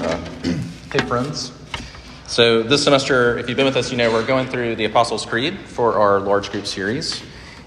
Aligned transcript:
Uh, 0.00 0.16
hey, 0.92 0.98
friends. 1.06 1.52
So, 2.26 2.62
this 2.62 2.82
semester, 2.82 3.36
if 3.36 3.48
you've 3.48 3.56
been 3.56 3.66
with 3.66 3.76
us, 3.76 3.90
you 3.90 3.98
know 3.98 4.10
we're 4.10 4.24
going 4.24 4.46
through 4.46 4.76
the 4.76 4.86
Apostles' 4.86 5.26
Creed 5.26 5.58
for 5.58 5.98
our 5.98 6.20
large 6.20 6.50
group 6.50 6.66
series. 6.66 7.22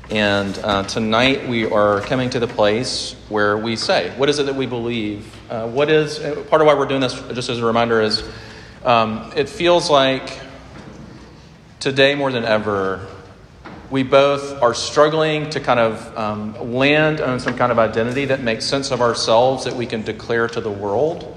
And 0.09 0.57
uh, 0.63 0.81
tonight 0.83 1.47
we 1.47 1.69
are 1.69 2.01
coming 2.01 2.31
to 2.31 2.39
the 2.39 2.47
place 2.47 3.15
where 3.29 3.55
we 3.55 3.75
say, 3.75 4.09
what 4.17 4.29
is 4.29 4.39
it 4.39 4.47
that 4.47 4.55
we 4.55 4.65
believe? 4.65 5.31
Uh, 5.47 5.67
what 5.67 5.91
is, 5.91 6.17
part 6.49 6.59
of 6.59 6.65
why 6.65 6.73
we're 6.73 6.87
doing 6.87 7.01
this, 7.01 7.13
just 7.33 7.49
as 7.49 7.59
a 7.59 7.65
reminder, 7.65 8.01
is 8.01 8.27
um, 8.83 9.31
it 9.35 9.47
feels 9.47 9.91
like 9.91 10.39
today 11.79 12.15
more 12.15 12.31
than 12.31 12.45
ever, 12.45 13.07
we 13.91 14.01
both 14.01 14.59
are 14.59 14.73
struggling 14.73 15.51
to 15.51 15.59
kind 15.59 15.79
of 15.79 16.17
um, 16.17 16.73
land 16.73 17.21
on 17.21 17.39
some 17.39 17.55
kind 17.55 17.71
of 17.71 17.77
identity 17.77 18.25
that 18.25 18.41
makes 18.41 18.65
sense 18.65 18.89
of 18.89 19.01
ourselves 19.01 19.65
that 19.65 19.75
we 19.75 19.85
can 19.85 20.01
declare 20.01 20.47
to 20.47 20.59
the 20.59 20.71
world. 20.71 21.32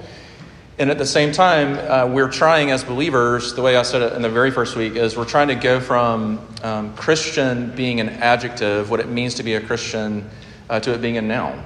And 0.79 0.91
at 0.91 0.99
the 0.99 1.07
same 1.07 1.33
time, 1.33 1.79
uh, 1.91 2.07
we're 2.07 2.31
trying 2.31 2.71
as 2.71 2.85
believers, 2.85 3.55
the 3.55 3.63
way 3.63 3.77
I 3.77 3.83
said 3.83 4.03
it 4.03 4.13
in 4.13 4.21
the 4.21 4.29
very 4.29 4.51
first 4.51 4.77
week, 4.77 4.95
is 4.95 5.17
we're 5.17 5.25
trying 5.25 5.49
to 5.49 5.55
go 5.55 5.81
from 5.81 6.39
um, 6.63 6.95
Christian 6.97 7.75
being 7.75 7.99
an 7.99 8.11
adjective, 8.11 8.91
what 8.91 9.01
it 9.01 9.09
means 9.09 9.35
to 9.37 9.43
be 9.43 9.55
a 9.55 9.61
Christian, 9.61 10.29
uh, 10.69 10.79
to 10.81 10.93
it 10.93 11.01
being 11.01 11.17
a 11.17 11.23
noun. 11.23 11.65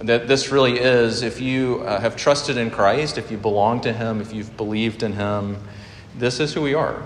That 0.00 0.26
this 0.26 0.50
really 0.50 0.80
is, 0.80 1.22
if 1.22 1.40
you 1.40 1.82
uh, 1.82 2.00
have 2.00 2.16
trusted 2.16 2.56
in 2.56 2.72
Christ, 2.72 3.18
if 3.18 3.30
you 3.30 3.36
belong 3.36 3.82
to 3.82 3.92
Him, 3.92 4.20
if 4.20 4.32
you've 4.32 4.56
believed 4.56 5.04
in 5.04 5.12
Him, 5.12 5.56
this 6.18 6.40
is 6.40 6.52
who 6.52 6.62
we 6.62 6.74
are. 6.74 7.04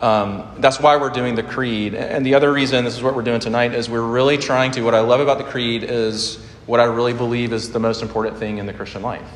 Um, 0.00 0.50
that's 0.60 0.80
why 0.80 0.96
we're 0.96 1.10
doing 1.10 1.34
the 1.34 1.42
creed. 1.42 1.94
And 1.94 2.24
the 2.24 2.34
other 2.34 2.50
reason 2.50 2.86
this 2.86 2.96
is 2.96 3.02
what 3.02 3.14
we're 3.14 3.20
doing 3.20 3.40
tonight 3.40 3.74
is 3.74 3.90
we're 3.90 4.00
really 4.00 4.38
trying 4.38 4.70
to, 4.70 4.80
what 4.80 4.94
I 4.94 5.00
love 5.00 5.20
about 5.20 5.36
the 5.36 5.44
creed 5.44 5.84
is 5.84 6.36
what 6.64 6.80
I 6.80 6.84
really 6.84 7.12
believe 7.12 7.52
is 7.52 7.70
the 7.70 7.80
most 7.80 8.00
important 8.00 8.38
thing 8.38 8.56
in 8.56 8.64
the 8.64 8.72
Christian 8.72 9.02
life 9.02 9.28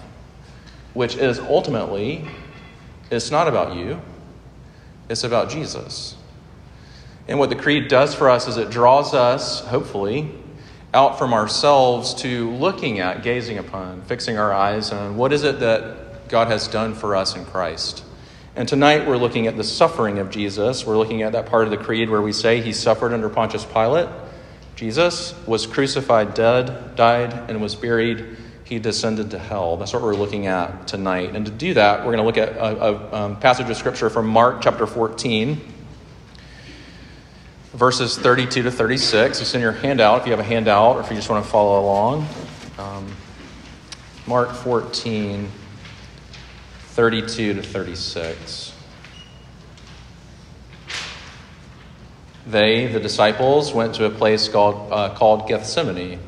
which 0.94 1.16
is 1.16 1.38
ultimately, 1.38 2.24
it's 3.10 3.30
not 3.30 3.48
about 3.48 3.76
you, 3.76 4.00
it's 5.10 5.24
about 5.24 5.50
Jesus. 5.50 6.16
And 7.28 7.38
what 7.38 7.50
the 7.50 7.56
creed 7.56 7.88
does 7.88 8.14
for 8.14 8.30
us 8.30 8.48
is 8.48 8.56
it 8.56 8.70
draws 8.70 9.14
us, 9.14 9.60
hopefully, 9.60 10.30
out 10.92 11.18
from 11.18 11.34
ourselves 11.34 12.14
to 12.14 12.50
looking 12.52 13.00
at, 13.00 13.22
gazing 13.22 13.58
upon, 13.58 14.02
fixing 14.02 14.38
our 14.38 14.52
eyes 14.52 14.92
on 14.92 15.16
what 15.16 15.32
is 15.32 15.42
it 15.42 15.60
that 15.60 16.28
God 16.28 16.48
has 16.48 16.68
done 16.68 16.94
for 16.94 17.16
us 17.16 17.34
in 17.34 17.44
Christ. 17.44 18.04
And 18.56 18.68
tonight 18.68 19.06
we're 19.06 19.16
looking 19.16 19.48
at 19.48 19.56
the 19.56 19.64
suffering 19.64 20.18
of 20.18 20.30
Jesus. 20.30 20.86
We're 20.86 20.96
looking 20.96 21.22
at 21.22 21.32
that 21.32 21.46
part 21.46 21.64
of 21.64 21.70
the 21.70 21.76
creed 21.76 22.08
where 22.08 22.22
we 22.22 22.32
say 22.32 22.60
he 22.60 22.72
suffered 22.72 23.12
under 23.12 23.28
Pontius 23.28 23.64
Pilate. 23.64 24.08
Jesus 24.76 25.34
was 25.46 25.66
crucified, 25.66 26.34
dead, 26.34 26.96
died, 26.96 27.32
and 27.48 27.62
was 27.62 27.74
buried 27.74 28.36
he 28.64 28.78
descended 28.78 29.30
to 29.30 29.38
hell. 29.38 29.76
That's 29.76 29.92
what 29.92 30.02
we're 30.02 30.14
looking 30.14 30.46
at 30.46 30.88
tonight. 30.88 31.36
And 31.36 31.44
to 31.44 31.52
do 31.52 31.74
that, 31.74 32.00
we're 32.00 32.16
going 32.16 32.18
to 32.18 32.24
look 32.24 32.38
at 32.38 32.56
a, 32.56 32.82
a 32.82 33.14
um, 33.14 33.36
passage 33.38 33.68
of 33.68 33.76
scripture 33.76 34.08
from 34.08 34.26
Mark 34.26 34.62
chapter 34.62 34.86
14, 34.86 35.60
verses 37.74 38.16
32 38.16 38.62
to 38.62 38.70
36. 38.70 39.40
It's 39.40 39.54
in 39.54 39.60
your 39.60 39.72
handout 39.72 40.22
if 40.22 40.26
you 40.26 40.32
have 40.32 40.40
a 40.40 40.44
handout 40.44 40.96
or 40.96 41.00
if 41.00 41.10
you 41.10 41.16
just 41.16 41.28
want 41.28 41.44
to 41.44 41.50
follow 41.50 41.80
along. 41.80 42.26
Um, 42.78 43.06
Mark 44.26 44.52
14, 44.52 45.50
32 46.88 47.54
to 47.54 47.62
36. 47.62 48.73
They, 52.46 52.86
the 52.86 53.00
disciples, 53.00 53.72
went 53.72 53.94
to 53.96 54.04
a 54.04 54.10
place 54.10 54.48
called, 54.48 54.92
uh, 54.92 55.14
called 55.14 55.48
Gethsemane 55.48 56.20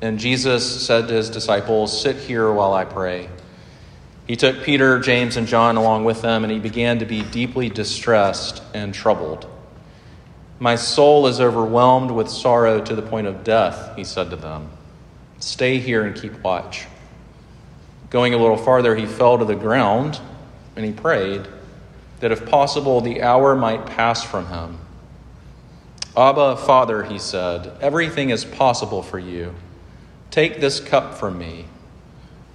and 0.00 0.18
Jesus 0.18 0.86
said 0.86 1.08
to 1.08 1.14
his 1.14 1.28
disciples, 1.28 2.00
Sit 2.00 2.16
here 2.16 2.52
while 2.52 2.72
I 2.72 2.84
pray. 2.84 3.28
He 4.26 4.36
took 4.36 4.62
Peter, 4.62 5.00
James, 5.00 5.36
and 5.36 5.46
John 5.46 5.76
along 5.76 6.04
with 6.04 6.22
them, 6.22 6.44
and 6.44 6.52
he 6.52 6.60
began 6.60 7.00
to 7.00 7.06
be 7.06 7.22
deeply 7.22 7.68
distressed 7.68 8.62
and 8.74 8.94
troubled. 8.94 9.48
My 10.60 10.76
soul 10.76 11.26
is 11.26 11.40
overwhelmed 11.40 12.10
with 12.10 12.28
sorrow 12.28 12.80
to 12.80 12.94
the 12.94 13.02
point 13.02 13.26
of 13.26 13.42
death, 13.42 13.96
he 13.96 14.04
said 14.04 14.30
to 14.30 14.36
them. 14.36 14.70
Stay 15.40 15.78
here 15.78 16.04
and 16.04 16.20
keep 16.20 16.38
watch. 16.42 16.86
Going 18.10 18.34
a 18.34 18.38
little 18.38 18.56
farther, 18.56 18.94
he 18.94 19.06
fell 19.06 19.38
to 19.38 19.44
the 19.44 19.54
ground 19.54 20.20
and 20.76 20.84
he 20.84 20.92
prayed 20.92 21.46
that 22.20 22.32
if 22.32 22.46
possible, 22.46 23.00
the 23.00 23.22
hour 23.22 23.54
might 23.54 23.86
pass 23.86 24.24
from 24.24 24.46
him. 24.46 24.78
Abba, 26.18 26.56
Father, 26.56 27.04
he 27.04 27.16
said, 27.16 27.78
everything 27.80 28.30
is 28.30 28.44
possible 28.44 29.04
for 29.04 29.20
you. 29.20 29.54
Take 30.32 30.60
this 30.60 30.80
cup 30.80 31.14
from 31.14 31.38
me, 31.38 31.66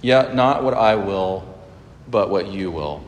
yet 0.02 0.34
not 0.34 0.62
what 0.62 0.74
I 0.74 0.96
will, 0.96 1.48
but 2.06 2.28
what 2.28 2.48
you 2.48 2.70
will. 2.70 3.02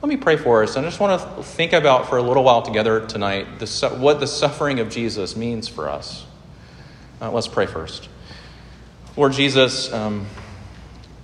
Let 0.00 0.08
me 0.08 0.16
pray 0.16 0.38
for 0.38 0.62
us. 0.62 0.78
I 0.78 0.82
just 0.82 1.00
want 1.00 1.20
to 1.20 1.42
think 1.42 1.74
about 1.74 2.08
for 2.08 2.16
a 2.16 2.22
little 2.22 2.44
while 2.44 2.62
together 2.62 3.06
tonight 3.06 3.58
the, 3.58 3.66
what 3.98 4.20
the 4.20 4.26
suffering 4.26 4.80
of 4.80 4.88
Jesus 4.88 5.36
means 5.36 5.68
for 5.68 5.90
us. 5.90 6.24
Uh, 7.20 7.30
let's 7.30 7.46
pray 7.46 7.66
first. 7.66 8.08
Lord 9.18 9.34
Jesus, 9.34 9.92
um, 9.92 10.24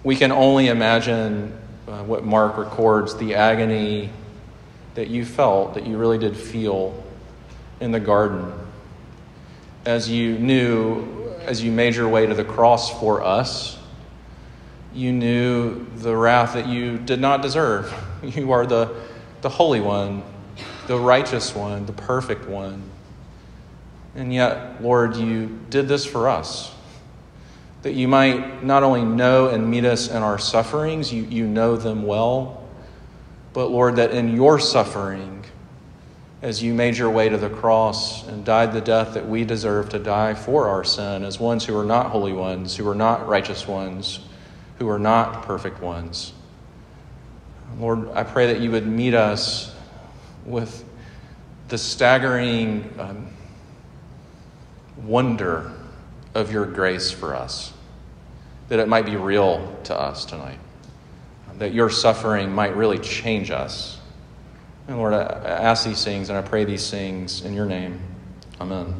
we 0.05 0.17
can 0.17 0.33
only 0.33 0.67
imagine 0.67 1.59
uh, 1.89 2.03
what 2.03 2.27
Mark 2.27 2.59
records 2.59 3.17
the 3.17 3.37
agony 3.37 4.11
that 4.97 5.09
you 5.09 5.25
felt, 5.25 5.73
that 5.75 5.87
you 5.87 5.97
really 5.97 6.19
did 6.19 6.37
feel 6.37 7.03
in 7.81 7.93
the 7.93 8.01
garden 8.01 8.53
as 9.85 10.09
you 10.11 10.39
knew 10.39 11.19
as 11.49 11.63
you 11.63 11.73
made 11.73 11.95
your 11.95 12.09
way 12.09 12.27
to 12.27 12.35
the 12.35 12.45
cross 12.45 12.91
for 13.01 13.23
us, 13.23 13.79
you 14.93 15.13
knew 15.13 15.87
the 15.97 16.15
wrath 16.15 16.53
that 16.53 16.67
you 16.67 16.99
did 16.99 17.21
not 17.21 17.43
deserve. 17.43 17.93
You 18.21 18.51
are 18.51 18.67
the, 18.67 18.97
the 19.43 19.49
Holy 19.49 19.81
One, 19.81 20.25
the 20.89 20.99
righteous 20.99 21.55
one, 21.55 21.87
the 21.87 21.93
perfect 21.93 22.49
one. 22.49 22.83
And 24.17 24.35
yet, 24.35 24.83
Lord, 24.83 25.15
you 25.15 25.61
did 25.71 25.87
this 25.87 26.05
for 26.05 26.29
us. 26.29 26.75
That 27.83 27.93
you 27.93 28.09
might 28.09 28.65
not 28.65 28.83
only 28.83 29.05
know 29.05 29.51
and 29.51 29.71
meet 29.71 29.85
us 29.85 30.09
in 30.09 30.17
our 30.17 30.37
sufferings, 30.37 31.13
you, 31.13 31.23
you 31.23 31.47
know 31.47 31.77
them 31.77 32.03
well, 32.03 32.69
but 33.53 33.69
Lord, 33.69 33.95
that 33.97 34.11
in 34.11 34.35
your 34.35 34.59
suffering, 34.59 35.38
as 36.41 36.63
you 36.63 36.73
made 36.73 36.97
your 36.97 37.11
way 37.11 37.29
to 37.29 37.37
the 37.37 37.51
cross 37.51 38.27
and 38.29 38.45
died 38.45 38.73
the 38.73 38.81
death 38.81 39.15
that 39.15 39.29
we 39.29 39.45
deserve 39.45 39.89
to 39.89 39.99
die 39.99 40.35
for 40.35 40.69
our 40.69 40.85
sin 40.85 41.25
as 41.25 41.41
ones 41.41 41.65
who 41.65 41.77
are 41.77 41.85
not 41.85 42.11
holy 42.11 42.33
ones, 42.33 42.77
who 42.77 42.89
are 42.89 42.95
not 42.95 43.27
righteous 43.27 43.67
ones, 43.67 44.21
who 44.79 44.89
are 44.89 45.01
not 45.01 45.43
perfect 45.43 45.81
ones. 45.81 46.33
Lord, 47.79 48.09
I 48.11 48.23
pray 48.23 48.53
that 48.53 48.61
you 48.61 48.71
would 48.71 48.87
meet 48.87 49.15
us 49.15 49.75
with 50.47 50.85
the 51.69 51.77
staggering 51.77 52.95
um, 52.99 53.29
wonder 54.97 55.73
of 56.35 56.53
your 56.53 56.67
grace 56.67 57.11
for 57.11 57.35
us, 57.35 57.73
that 58.69 58.79
it 58.79 58.89
might 58.89 59.05
be 59.05 59.17
real 59.17 59.77
to 59.85 59.95
us 59.95 60.25
tonight, 60.25 60.59
that 61.59 61.75
your 61.75 61.91
suffering 61.91 62.53
might 62.53 62.77
really 62.77 62.99
change 62.99 63.51
us 63.51 63.98
and 64.89 64.97
Lord, 64.97 65.13
I 65.13 65.19
ask 65.19 65.85
these 65.85 66.03
things 66.03 66.31
and 66.31 66.39
I 66.39 66.43
pray 66.43 66.65
these 66.65 66.91
things 66.91 67.45
in 67.45 67.53
your 67.53 67.67
name. 67.67 68.01
Amen. 68.59 68.95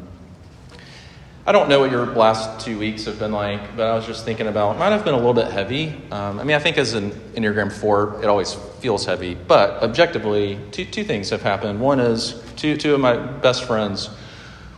I 1.47 1.51
don't 1.51 1.67
know 1.67 1.79
what 1.79 1.89
your 1.89 2.05
last 2.05 2.63
two 2.63 2.77
weeks 2.77 3.05
have 3.05 3.17
been 3.17 3.31
like, 3.31 3.75
but 3.75 3.87
I 3.87 3.95
was 3.95 4.05
just 4.05 4.23
thinking 4.23 4.45
about 4.45 4.77
might 4.77 4.91
have 4.91 5.03
been 5.03 5.15
a 5.15 5.17
little 5.17 5.33
bit 5.33 5.51
heavy. 5.51 5.99
Um, 6.11 6.39
I 6.39 6.43
mean, 6.43 6.55
I 6.55 6.59
think 6.59 6.77
as 6.77 6.93
an 6.93 7.09
Enneagram 7.33 7.71
4, 7.71 8.21
it 8.21 8.27
always 8.27 8.53
feels 8.53 9.03
heavy. 9.03 9.33
But 9.33 9.81
objectively, 9.81 10.59
two, 10.71 10.85
two 10.85 11.03
things 11.03 11.31
have 11.31 11.41
happened. 11.41 11.81
One 11.81 11.99
is 11.99 12.39
two, 12.55 12.77
two 12.77 12.93
of 12.93 12.99
my 12.99 13.17
best 13.17 13.63
friends. 13.63 14.11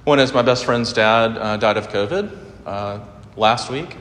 One 0.06 0.18
is 0.18 0.32
my 0.32 0.44
best 0.44 0.64
friend's 0.64 0.94
dad 0.94 1.38
uh, 1.38 1.58
died 1.58 1.76
of 1.76 1.90
COVID 1.90 2.38
uh, 2.66 3.02
last 3.36 3.70
week. 3.70 3.98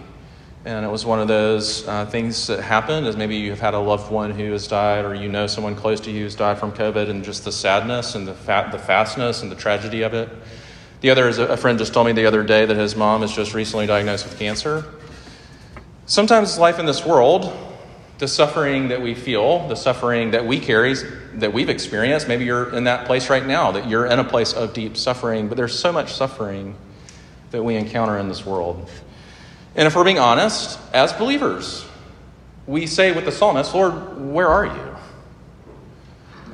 And 0.64 0.84
it 0.84 0.88
was 0.88 1.06
one 1.06 1.20
of 1.20 1.28
those 1.28 1.88
uh, 1.88 2.04
things 2.04 2.48
that 2.48 2.60
happened, 2.60 3.06
as 3.06 3.16
maybe 3.16 3.36
you 3.36 3.48
have 3.48 3.60
had 3.60 3.72
a 3.72 3.78
loved 3.78 4.12
one 4.12 4.30
who 4.30 4.52
has 4.52 4.68
died, 4.68 5.06
or 5.06 5.14
you 5.14 5.26
know 5.26 5.46
someone 5.46 5.74
close 5.74 6.00
to 6.00 6.10
you 6.10 6.24
who's 6.24 6.34
died 6.34 6.58
from 6.58 6.72
COVID, 6.72 7.08
and 7.08 7.24
just 7.24 7.44
the 7.44 7.52
sadness 7.52 8.14
and 8.14 8.28
the, 8.28 8.34
the 8.70 8.78
fastness 8.78 9.40
and 9.40 9.50
the 9.50 9.56
tragedy 9.56 10.02
of 10.02 10.12
it. 10.12 10.28
The 11.00 11.08
other 11.08 11.28
is 11.28 11.38
a 11.38 11.56
friend 11.56 11.78
just 11.78 11.94
told 11.94 12.06
me 12.06 12.12
the 12.12 12.26
other 12.26 12.42
day 12.42 12.66
that 12.66 12.76
his 12.76 12.94
mom 12.94 13.22
is 13.22 13.32
just 13.32 13.54
recently 13.54 13.86
diagnosed 13.86 14.28
with 14.28 14.38
cancer. 14.38 14.84
Sometimes 16.04 16.58
life 16.58 16.78
in 16.78 16.84
this 16.84 17.06
world, 17.06 17.56
the 18.18 18.28
suffering 18.28 18.88
that 18.88 19.00
we 19.00 19.14
feel, 19.14 19.66
the 19.68 19.76
suffering 19.76 20.32
that 20.32 20.44
we 20.44 20.60
carry, 20.60 20.94
that 21.36 21.54
we've 21.54 21.70
experienced, 21.70 22.28
maybe 22.28 22.44
you're 22.44 22.74
in 22.74 22.84
that 22.84 23.06
place 23.06 23.30
right 23.30 23.46
now, 23.46 23.70
that 23.70 23.88
you're 23.88 24.04
in 24.04 24.18
a 24.18 24.24
place 24.24 24.52
of 24.52 24.74
deep 24.74 24.98
suffering, 24.98 25.48
but 25.48 25.56
there's 25.56 25.78
so 25.78 25.90
much 25.90 26.12
suffering 26.12 26.76
that 27.50 27.62
we 27.62 27.76
encounter 27.76 28.18
in 28.18 28.28
this 28.28 28.44
world. 28.44 28.90
And 29.76 29.86
if 29.86 29.94
we're 29.94 30.04
being 30.04 30.18
honest, 30.18 30.78
as 30.92 31.12
believers, 31.12 31.86
we 32.66 32.86
say 32.86 33.12
with 33.12 33.24
the 33.24 33.32
psalmist, 33.32 33.74
Lord, 33.74 34.32
where 34.32 34.48
are 34.48 34.66
you? 34.66 34.96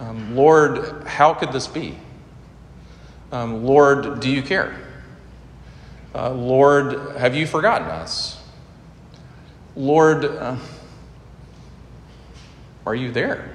Um, 0.01 0.37
Lord, 0.37 1.05
how 1.07 1.35
could 1.35 1.53
this 1.53 1.67
be? 1.67 1.97
Um, 3.33 3.65
Lord, 3.65 4.21
do 4.21 4.31
you 4.31 4.43
care? 4.43 4.79
Uh, 6.15 6.31
Lord, 6.31 7.17
have 7.17 7.35
you 7.35 7.47
forgotten 7.47 7.89
us? 7.89 8.43
Lord, 9.75 10.25
uh, 10.25 10.57
are 12.87 12.95
you 12.95 13.11
there? 13.13 13.53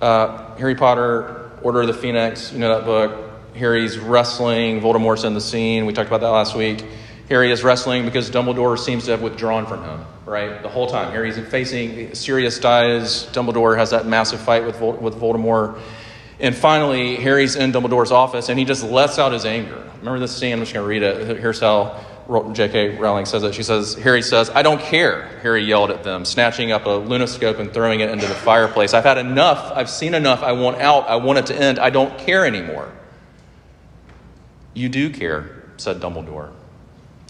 Uh, 0.00 0.54
Harry 0.56 0.74
Potter, 0.74 1.50
Order 1.62 1.82
of 1.82 1.86
the 1.86 1.94
Phoenix, 1.94 2.52
you 2.52 2.58
know 2.58 2.76
that 2.76 2.84
book. 2.84 3.30
Harry's 3.54 3.98
wrestling, 3.98 4.82
Voldemort's 4.82 5.24
in 5.24 5.32
the 5.32 5.40
scene. 5.40 5.86
We 5.86 5.94
talked 5.94 6.08
about 6.08 6.20
that 6.20 6.28
last 6.28 6.54
week. 6.54 6.84
Harry 7.28 7.50
is 7.50 7.64
wrestling 7.64 8.04
because 8.04 8.30
Dumbledore 8.30 8.78
seems 8.78 9.06
to 9.06 9.10
have 9.12 9.22
withdrawn 9.22 9.66
from 9.66 9.82
him, 9.82 10.04
right? 10.24 10.62
The 10.62 10.68
whole 10.68 10.86
time. 10.86 11.10
Harry's 11.10 11.38
facing 11.48 12.14
Sirius 12.14 12.58
dies. 12.60 13.26
Dumbledore 13.26 13.76
has 13.76 13.90
that 13.90 14.06
massive 14.06 14.40
fight 14.40 14.64
with, 14.64 14.76
Vol- 14.78 14.92
with 14.94 15.16
Voldemort. 15.16 15.80
And 16.38 16.54
finally, 16.54 17.16
Harry's 17.16 17.56
in 17.56 17.72
Dumbledore's 17.72 18.12
office 18.12 18.48
and 18.48 18.58
he 18.58 18.64
just 18.64 18.84
lets 18.84 19.18
out 19.18 19.32
his 19.32 19.44
anger. 19.44 19.90
Remember 19.98 20.20
this 20.20 20.36
scene? 20.36 20.52
I'm 20.52 20.60
just 20.60 20.72
going 20.72 20.84
to 20.84 20.88
read 20.88 21.02
it. 21.02 21.38
Here's 21.40 21.58
how 21.58 22.00
J.K. 22.52 22.98
Rowling 22.98 23.24
says 23.24 23.42
it. 23.42 23.54
She 23.54 23.62
says, 23.62 23.94
Harry 23.94 24.22
says, 24.22 24.50
I 24.50 24.62
don't 24.62 24.80
care. 24.80 25.26
Harry 25.42 25.64
yelled 25.64 25.90
at 25.90 26.04
them, 26.04 26.24
snatching 26.24 26.70
up 26.72 26.86
a 26.86 26.90
lunascope 26.90 27.58
and 27.58 27.72
throwing 27.72 28.00
it 28.00 28.10
into 28.10 28.26
the 28.26 28.34
fireplace. 28.34 28.94
I've 28.94 29.04
had 29.04 29.18
enough. 29.18 29.72
I've 29.74 29.90
seen 29.90 30.14
enough. 30.14 30.42
I 30.42 30.52
want 30.52 30.78
out. 30.78 31.08
I 31.08 31.16
want 31.16 31.38
it 31.38 31.46
to 31.46 31.56
end. 31.56 31.78
I 31.78 31.90
don't 31.90 32.18
care 32.18 32.44
anymore. 32.44 32.92
You 34.74 34.88
do 34.88 35.10
care, 35.10 35.64
said 35.76 36.00
Dumbledore. 36.00 36.52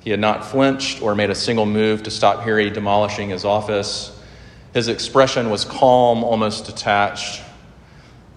He 0.06 0.12
had 0.12 0.20
not 0.20 0.44
flinched 0.44 1.02
or 1.02 1.16
made 1.16 1.30
a 1.30 1.34
single 1.34 1.66
move 1.66 2.04
to 2.04 2.12
stop 2.12 2.44
Harry 2.44 2.70
demolishing 2.70 3.30
his 3.30 3.44
office. 3.44 4.16
His 4.72 4.86
expression 4.86 5.50
was 5.50 5.64
calm, 5.64 6.22
almost 6.22 6.66
detached. 6.66 7.42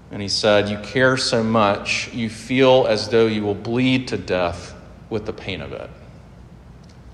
And 0.10 0.20
he 0.20 0.30
said, 0.30 0.70
You 0.70 0.80
care 0.80 1.16
so 1.16 1.44
much, 1.44 2.12
you 2.12 2.28
feel 2.28 2.88
as 2.90 3.10
though 3.10 3.28
you 3.28 3.44
will 3.44 3.54
bleed 3.54 4.08
to 4.08 4.18
death 4.18 4.74
with 5.12 5.28
the 5.28 5.32
pain 5.32 5.62
of 5.62 5.72
it. 5.72 5.92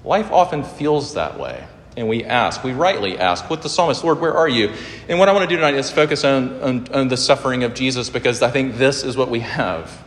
Life 0.05 0.31
often 0.31 0.63
feels 0.63 1.15
that 1.15 1.37
way. 1.37 1.67
And 1.97 2.07
we 2.07 2.23
ask, 2.23 2.63
we 2.63 2.71
rightly 2.71 3.19
ask, 3.19 3.49
with 3.49 3.61
the 3.61 3.67
psalmist, 3.67 4.05
Lord, 4.05 4.21
where 4.21 4.37
are 4.37 4.47
you? 4.47 4.71
And 5.09 5.19
what 5.19 5.27
I 5.27 5.33
want 5.33 5.43
to 5.43 5.53
do 5.53 5.57
tonight 5.57 5.73
is 5.73 5.91
focus 5.91 6.23
on, 6.23 6.61
on, 6.61 6.87
on, 6.93 7.07
the 7.09 7.17
suffering 7.17 7.65
of 7.65 7.73
Jesus 7.73 8.09
because 8.09 8.41
I 8.41 8.51
think 8.51 8.77
this 8.77 9.03
is 9.03 9.17
what 9.17 9.29
we 9.29 9.41
have. 9.41 10.01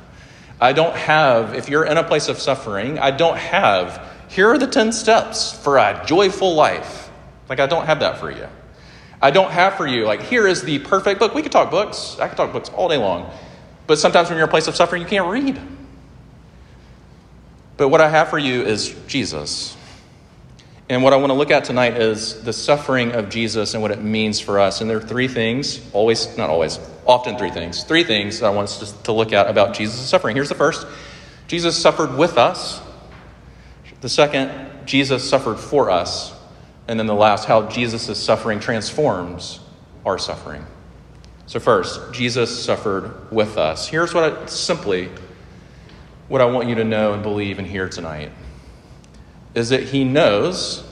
I 0.59 0.73
don't 0.73 0.97
have, 0.97 1.55
if 1.55 1.69
you're 1.69 1.85
in 1.85 1.99
a 1.99 2.03
place 2.03 2.29
of 2.29 2.39
suffering, 2.39 2.99
I 2.99 3.11
don't 3.11 3.37
have, 3.37 4.09
here 4.29 4.49
are 4.49 4.59
the 4.59 4.67
10 4.67 4.93
steps 4.93 5.53
for 5.53 5.79
a 5.79 6.03
joyful 6.07 6.55
life. 6.55 7.11
Like, 7.49 7.61
I 7.61 7.67
don't 7.67 7.87
have 7.87 8.01
that 8.01 8.19
for 8.19 8.31
you. 8.31 8.47
I 9.21 9.31
don't 9.31 9.51
have 9.51 9.75
for 9.75 9.87
you, 9.87 10.05
like, 10.05 10.23
here 10.23 10.47
is 10.47 10.63
the 10.63 10.79
perfect 10.79 11.19
book. 11.19 11.35
We 11.35 11.43
could 11.43 11.51
talk 11.51 11.71
books. 11.71 12.17
I 12.21 12.29
could 12.29 12.37
talk 12.37 12.53
books 12.53 12.69
all 12.69 12.89
day 12.89 12.99
long. 12.99 13.31
But 13.87 13.99
sometimes 13.99 14.29
when 14.29 14.37
you're 14.37 14.45
in 14.45 14.49
a 14.49 14.51
place 14.51 14.69
of 14.69 14.77
suffering, 14.77 15.03
you 15.03 15.09
can't 15.09 15.29
read. 15.29 15.61
But 17.79 17.89
what 17.89 18.01
I 18.01 18.09
have 18.09 18.29
for 18.29 18.39
you 18.39 18.63
is 18.63 18.95
Jesus. 19.07 19.77
And 20.91 21.03
what 21.03 21.13
I 21.13 21.17
want 21.17 21.31
to 21.31 21.35
look 21.35 21.51
at 21.51 21.65
tonight 21.65 21.97
is 21.97 22.43
the 22.43 22.53
suffering 22.53 23.13
of 23.13 23.29
Jesus 23.29 23.75
and 23.75 23.83
what 23.83 23.91
it 23.91 24.03
means 24.03 24.41
for 24.41 24.59
us. 24.59 24.81
And 24.81 24.89
there 24.89 24.99
are 24.99 25.03
three 25.03 25.29
things, 25.29 25.81
always, 25.93 26.37
not 26.37 26.49
always, 26.49 26.79
often 27.07 27.37
three 27.37 27.51
things, 27.51 27.85
three 27.85 28.05
things 28.05 28.43
I 28.43 28.51
want 28.51 28.69
us 28.69 28.93
to 28.93 29.13
look 29.13 29.33
at 29.33 29.49
about 29.49 29.75
Jesus' 29.75 30.01
suffering. 30.01 30.37
Here's 30.37 30.49
the 30.49 30.55
first 30.55 30.87
Jesus 31.47 31.77
suffered 31.77 32.17
with 32.17 32.39
us. 32.39 32.81
The 34.01 34.09
second, 34.09 34.87
Jesus 34.87 35.29
suffered 35.29 35.57
for 35.57 35.91
us. 35.91 36.35
And 36.87 36.99
then 36.99 37.07
the 37.07 37.15
last, 37.15 37.47
how 37.47 37.69
Jesus' 37.69 38.23
suffering 38.23 38.61
transforms 38.61 39.61
our 40.07 40.19
suffering. 40.19 40.65
So, 41.47 41.61
first, 41.61 42.13
Jesus 42.13 42.65
suffered 42.65 43.31
with 43.31 43.59
us. 43.59 43.89
Here's 43.89 44.15
what 44.15 44.25
I, 44.25 44.47
simply 44.47 45.11
what 46.29 46.41
I 46.41 46.47
want 46.47 46.69
you 46.69 46.75
to 46.77 46.85
know 46.85 47.15
and 47.15 47.23
believe 47.23 47.59
and 47.59 47.67
hear 47.67 47.89
tonight 47.89 48.33
is 49.55 49.71
that 49.71 49.83
he 49.83 50.05
knows, 50.05 50.85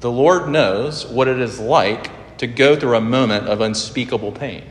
the 0.00 0.10
Lord 0.10 0.48
knows 0.48 1.06
what 1.06 1.28
it 1.28 1.40
is 1.40 1.58
like 1.58 2.38
to 2.38 2.46
go 2.46 2.78
through 2.78 2.96
a 2.96 3.00
moment 3.00 3.48
of 3.48 3.60
unspeakable 3.60 4.32
pain. 4.32 4.64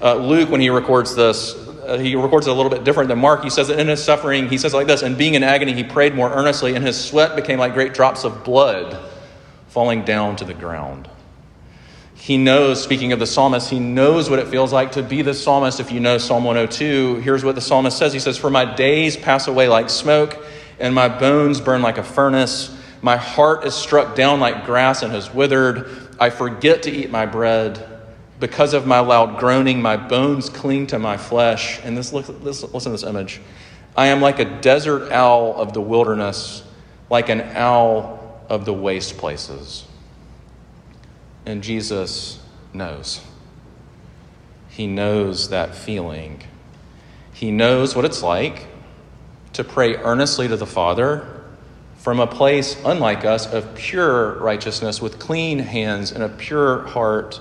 Uh, 0.00 0.14
Luke, 0.14 0.48
when 0.48 0.60
he 0.60 0.70
records 0.70 1.14
this, 1.14 1.54
uh, 1.92 1.98
he 1.98 2.16
records 2.16 2.46
it 2.46 2.50
a 2.50 2.54
little 2.54 2.70
bit 2.70 2.84
different 2.84 3.08
than 3.08 3.18
Mark. 3.18 3.44
He 3.44 3.50
says 3.50 3.68
that 3.68 3.78
in 3.78 3.88
his 3.88 4.02
suffering, 4.02 4.48
he 4.48 4.56
says 4.56 4.72
like 4.72 4.86
this, 4.86 5.02
and 5.02 5.18
being 5.18 5.34
in 5.34 5.42
agony, 5.42 5.74
he 5.74 5.84
prayed 5.84 6.14
more 6.14 6.30
earnestly, 6.30 6.74
and 6.74 6.84
his 6.84 7.02
sweat 7.02 7.36
became 7.36 7.58
like 7.58 7.74
great 7.74 7.94
drops 7.94 8.24
of 8.24 8.44
blood 8.44 8.98
falling 9.68 10.04
down 10.04 10.36
to 10.36 10.44
the 10.44 10.54
ground. 10.54 11.08
He 12.14 12.38
knows, 12.38 12.82
speaking 12.82 13.12
of 13.12 13.18
the 13.18 13.26
psalmist, 13.26 13.68
he 13.68 13.80
knows 13.80 14.30
what 14.30 14.38
it 14.38 14.48
feels 14.48 14.72
like 14.72 14.92
to 14.92 15.02
be 15.02 15.22
the 15.22 15.34
psalmist. 15.34 15.80
If 15.80 15.90
you 15.90 15.98
know 15.98 16.18
Psalm 16.18 16.44
102, 16.44 17.16
here's 17.16 17.44
what 17.44 17.56
the 17.56 17.60
psalmist 17.60 17.98
says 17.98 18.12
He 18.12 18.20
says, 18.20 18.38
For 18.38 18.48
my 18.48 18.64
days 18.64 19.16
pass 19.16 19.48
away 19.48 19.68
like 19.68 19.90
smoke 19.90 20.40
and 20.78 20.94
my 20.94 21.08
bones 21.08 21.60
burn 21.60 21.82
like 21.82 21.98
a 21.98 22.02
furnace. 22.02 22.76
My 23.02 23.16
heart 23.16 23.64
is 23.64 23.74
struck 23.74 24.14
down 24.14 24.40
like 24.40 24.66
grass 24.66 25.02
and 25.02 25.12
has 25.12 25.32
withered. 25.32 25.90
I 26.20 26.30
forget 26.30 26.84
to 26.84 26.90
eat 26.90 27.10
my 27.10 27.26
bread. 27.26 27.91
Because 28.42 28.74
of 28.74 28.88
my 28.88 28.98
loud 28.98 29.38
groaning, 29.38 29.80
my 29.80 29.96
bones 29.96 30.50
cling 30.50 30.88
to 30.88 30.98
my 30.98 31.16
flesh. 31.16 31.78
And 31.84 31.96
this, 31.96 32.12
listen 32.12 32.40
to 32.40 32.90
this 32.90 33.04
image. 33.04 33.40
I 33.96 34.08
am 34.08 34.20
like 34.20 34.40
a 34.40 34.60
desert 34.60 35.12
owl 35.12 35.54
of 35.54 35.74
the 35.74 35.80
wilderness, 35.80 36.64
like 37.08 37.28
an 37.28 37.40
owl 37.40 38.42
of 38.48 38.64
the 38.64 38.72
waste 38.72 39.16
places. 39.16 39.84
And 41.46 41.62
Jesus 41.62 42.44
knows. 42.74 43.20
He 44.70 44.88
knows 44.88 45.50
that 45.50 45.76
feeling. 45.76 46.42
He 47.32 47.52
knows 47.52 47.94
what 47.94 48.04
it's 48.04 48.24
like 48.24 48.66
to 49.52 49.62
pray 49.62 49.94
earnestly 49.94 50.48
to 50.48 50.56
the 50.56 50.66
Father 50.66 51.44
from 51.96 52.18
a 52.18 52.26
place 52.26 52.76
unlike 52.84 53.24
us 53.24 53.46
of 53.46 53.72
pure 53.76 54.32
righteousness 54.40 55.00
with 55.00 55.20
clean 55.20 55.60
hands 55.60 56.10
and 56.10 56.24
a 56.24 56.28
pure 56.28 56.88
heart 56.88 57.40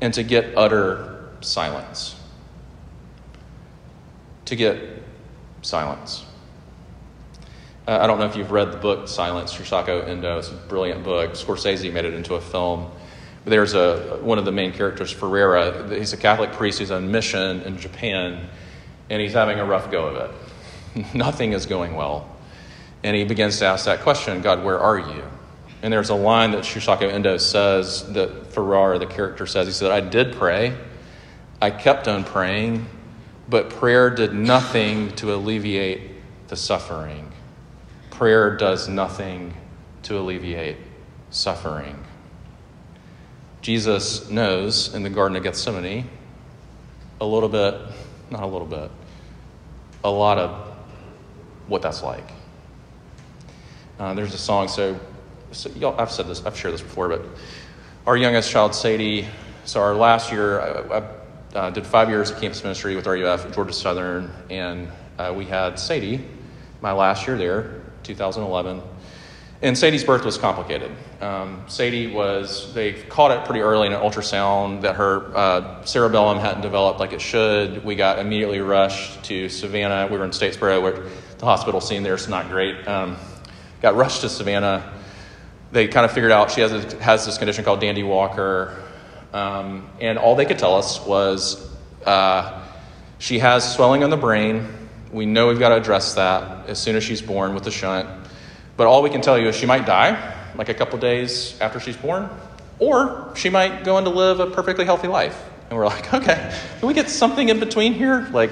and 0.00 0.14
to 0.14 0.22
get 0.22 0.56
utter 0.56 1.28
silence. 1.40 2.16
To 4.46 4.56
get 4.56 4.78
silence. 5.62 6.24
Uh, 7.86 7.98
I 8.00 8.06
don't 8.06 8.18
know 8.18 8.26
if 8.26 8.36
you've 8.36 8.50
read 8.50 8.70
the 8.70 8.76
book 8.76 9.08
Silence, 9.08 9.52
Shusaku 9.52 10.06
Endo. 10.06 10.38
It's 10.38 10.50
a 10.50 10.54
brilliant 10.54 11.04
book. 11.04 11.32
Scorsese 11.32 11.92
made 11.92 12.04
it 12.04 12.14
into 12.14 12.34
a 12.34 12.40
film. 12.40 12.90
There's 13.44 13.74
a, 13.74 14.18
one 14.20 14.38
of 14.38 14.44
the 14.44 14.52
main 14.52 14.72
characters, 14.72 15.10
Ferreira. 15.10 15.88
He's 15.96 16.12
a 16.12 16.18
Catholic 16.18 16.52
priest 16.52 16.80
who's 16.80 16.90
on 16.90 17.10
mission 17.10 17.62
in 17.62 17.78
Japan, 17.78 18.48
and 19.08 19.22
he's 19.22 19.32
having 19.32 19.58
a 19.58 19.64
rough 19.64 19.90
go 19.90 20.06
of 20.06 20.30
it 20.30 20.30
Nothing 21.14 21.52
is 21.52 21.66
going 21.66 21.94
well. 21.94 22.28
And 23.02 23.16
he 23.16 23.24
begins 23.24 23.58
to 23.58 23.66
ask 23.66 23.84
that 23.86 24.00
question 24.00 24.40
God, 24.42 24.64
where 24.64 24.78
are 24.78 24.98
you? 24.98 25.24
And 25.82 25.92
there's 25.92 26.10
a 26.10 26.14
line 26.14 26.50
that 26.52 26.64
Shusaku 26.64 27.10
Endo 27.10 27.36
says 27.36 28.12
that 28.12 28.47
Ferreira, 28.58 28.98
the 28.98 29.06
character, 29.06 29.46
says. 29.46 29.68
He 29.68 29.72
said, 29.72 29.92
I 29.92 30.00
did 30.00 30.34
pray. 30.34 30.76
I 31.62 31.70
kept 31.70 32.08
on 32.08 32.24
praying, 32.24 32.88
but 33.48 33.70
prayer 33.70 34.10
did 34.10 34.34
nothing 34.34 35.14
to 35.14 35.32
alleviate 35.32 36.00
the 36.48 36.56
suffering. 36.56 37.30
Prayer 38.10 38.56
does 38.56 38.88
nothing 38.88 39.54
to 40.02 40.18
alleviate 40.18 40.76
suffering. 41.30 42.04
Jesus 43.62 44.28
knows 44.28 44.92
in 44.92 45.04
the 45.04 45.10
Garden 45.10 45.36
of 45.36 45.44
Gethsemane 45.44 46.10
a 47.20 47.24
little 47.24 47.48
bit, 47.48 47.80
not 48.28 48.42
a 48.42 48.46
little 48.46 48.66
bit, 48.66 48.90
a 50.02 50.10
lot 50.10 50.36
of 50.36 50.74
what 51.68 51.80
that's 51.80 52.02
like. 52.02 52.32
Uh, 54.00 54.14
there's 54.14 54.34
a 54.34 54.38
song, 54.38 54.66
so, 54.66 54.98
so 55.52 55.94
I've 55.96 56.10
said 56.10 56.26
this, 56.26 56.44
I've 56.44 56.56
shared 56.56 56.74
this 56.74 56.82
before, 56.82 57.08
but 57.08 57.24
our 58.08 58.16
youngest 58.16 58.50
child, 58.50 58.74
Sadie, 58.74 59.28
so 59.66 59.82
our 59.82 59.94
last 59.94 60.32
year, 60.32 60.62
I, 60.62 61.04
I 61.54 61.58
uh, 61.58 61.68
did 61.68 61.86
five 61.86 62.08
years 62.08 62.30
of 62.30 62.40
campus 62.40 62.62
ministry 62.62 62.96
with 62.96 63.06
RUF, 63.06 63.54
Georgia 63.54 63.74
Southern, 63.74 64.32
and 64.48 64.88
uh, 65.18 65.34
we 65.36 65.44
had 65.44 65.78
Sadie, 65.78 66.24
my 66.80 66.92
last 66.92 67.26
year 67.26 67.36
there, 67.36 67.82
2011. 68.04 68.80
And 69.60 69.76
Sadie's 69.76 70.04
birth 70.04 70.24
was 70.24 70.38
complicated. 70.38 70.90
Um, 71.20 71.64
Sadie 71.68 72.06
was, 72.06 72.72
they 72.72 72.94
caught 72.94 73.30
it 73.30 73.44
pretty 73.44 73.60
early 73.60 73.88
in 73.88 73.92
an 73.92 74.00
ultrasound 74.00 74.80
that 74.80 74.96
her 74.96 75.30
uh, 75.36 75.84
cerebellum 75.84 76.38
hadn't 76.38 76.62
developed 76.62 77.00
like 77.00 77.12
it 77.12 77.20
should. 77.20 77.84
We 77.84 77.94
got 77.94 78.20
immediately 78.20 78.60
rushed 78.60 79.22
to 79.24 79.50
Savannah. 79.50 80.08
We 80.10 80.16
were 80.16 80.24
in 80.24 80.30
Statesboro, 80.30 80.80
where 80.80 81.10
the 81.36 81.44
hospital 81.44 81.82
scene 81.82 82.04
there 82.04 82.14
is 82.14 82.26
not 82.26 82.48
great. 82.48 82.88
Um, 82.88 83.18
got 83.82 83.96
rushed 83.96 84.22
to 84.22 84.30
Savannah. 84.30 84.94
They 85.70 85.88
kind 85.88 86.04
of 86.04 86.12
figured 86.12 86.32
out 86.32 86.50
she 86.50 86.60
has, 86.62 86.72
a, 86.72 87.02
has 87.02 87.26
this 87.26 87.38
condition 87.38 87.64
called 87.64 87.80
Dandy 87.80 88.02
Walker. 88.02 88.82
Um, 89.32 89.88
and 90.00 90.18
all 90.18 90.34
they 90.34 90.46
could 90.46 90.58
tell 90.58 90.76
us 90.76 91.04
was 91.04 91.70
uh, 92.06 92.66
she 93.18 93.38
has 93.38 93.74
swelling 93.74 94.02
on 94.04 94.10
the 94.10 94.16
brain. 94.16 94.66
We 95.12 95.26
know 95.26 95.48
we've 95.48 95.58
got 95.58 95.70
to 95.70 95.76
address 95.76 96.14
that 96.14 96.68
as 96.68 96.78
soon 96.78 96.96
as 96.96 97.04
she's 97.04 97.22
born 97.22 97.54
with 97.54 97.64
the 97.64 97.70
shunt. 97.70 98.08
But 98.76 98.86
all 98.86 99.02
we 99.02 99.10
can 99.10 99.20
tell 99.20 99.38
you 99.38 99.48
is 99.48 99.56
she 99.56 99.66
might 99.66 99.86
die 99.86 100.34
like 100.56 100.68
a 100.68 100.74
couple 100.74 100.98
days 100.98 101.58
after 101.60 101.80
she's 101.80 101.96
born, 101.96 102.28
or 102.78 103.32
she 103.36 103.50
might 103.50 103.84
go 103.84 103.96
on 103.96 104.04
to 104.04 104.10
live 104.10 104.40
a 104.40 104.46
perfectly 104.46 104.84
healthy 104.84 105.08
life. 105.08 105.40
And 105.70 105.78
we're 105.78 105.86
like, 105.86 106.12
okay, 106.14 106.54
can 106.78 106.88
we 106.88 106.94
get 106.94 107.08
something 107.08 107.48
in 107.48 107.60
between 107.60 107.92
here? 107.94 108.28
Like, 108.32 108.50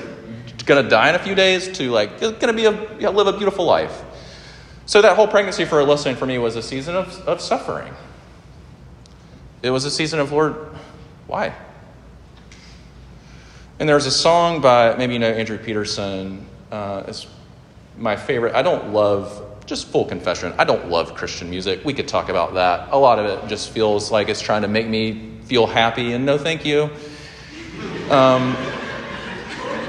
to 0.66 0.82
die 0.82 1.08
in 1.10 1.14
a 1.14 1.18
few 1.20 1.34
days 1.36 1.68
to 1.78 1.90
like, 1.90 2.18
to 2.18 2.52
be 2.52 2.64
a, 2.64 3.10
live 3.10 3.28
a 3.28 3.32
beautiful 3.36 3.64
life. 3.64 4.02
So 4.86 5.02
that 5.02 5.16
whole 5.16 5.26
pregnancy 5.26 5.64
for 5.64 5.80
a 5.80 5.84
listening 5.84 6.16
for 6.16 6.26
me 6.26 6.38
was 6.38 6.54
a 6.56 6.62
season 6.62 6.94
of, 6.94 7.18
of 7.26 7.40
suffering. 7.40 7.92
It 9.62 9.70
was 9.70 9.84
a 9.84 9.90
season 9.90 10.20
of, 10.20 10.30
Lord, 10.30 10.54
why? 11.26 11.54
And 13.80 13.88
there's 13.88 14.06
a 14.06 14.12
song 14.12 14.60
by, 14.60 14.96
maybe 14.96 15.14
you 15.14 15.18
know 15.18 15.30
Andrew 15.30 15.58
Peterson. 15.58 16.46
Uh, 16.70 17.02
it's 17.08 17.26
my 17.98 18.14
favorite. 18.16 18.54
I 18.54 18.62
don't 18.62 18.92
love, 18.92 19.42
just 19.66 19.88
full 19.88 20.04
confession, 20.04 20.54
I 20.56 20.64
don't 20.64 20.88
love 20.88 21.14
Christian 21.14 21.50
music. 21.50 21.84
We 21.84 21.92
could 21.92 22.06
talk 22.06 22.28
about 22.28 22.54
that. 22.54 22.88
A 22.92 22.98
lot 22.98 23.18
of 23.18 23.26
it 23.26 23.48
just 23.48 23.70
feels 23.70 24.12
like 24.12 24.28
it's 24.28 24.40
trying 24.40 24.62
to 24.62 24.68
make 24.68 24.86
me 24.86 25.32
feel 25.44 25.66
happy, 25.66 26.12
and 26.12 26.24
no 26.24 26.38
thank 26.38 26.64
you. 26.64 26.90
Um, 28.08 28.56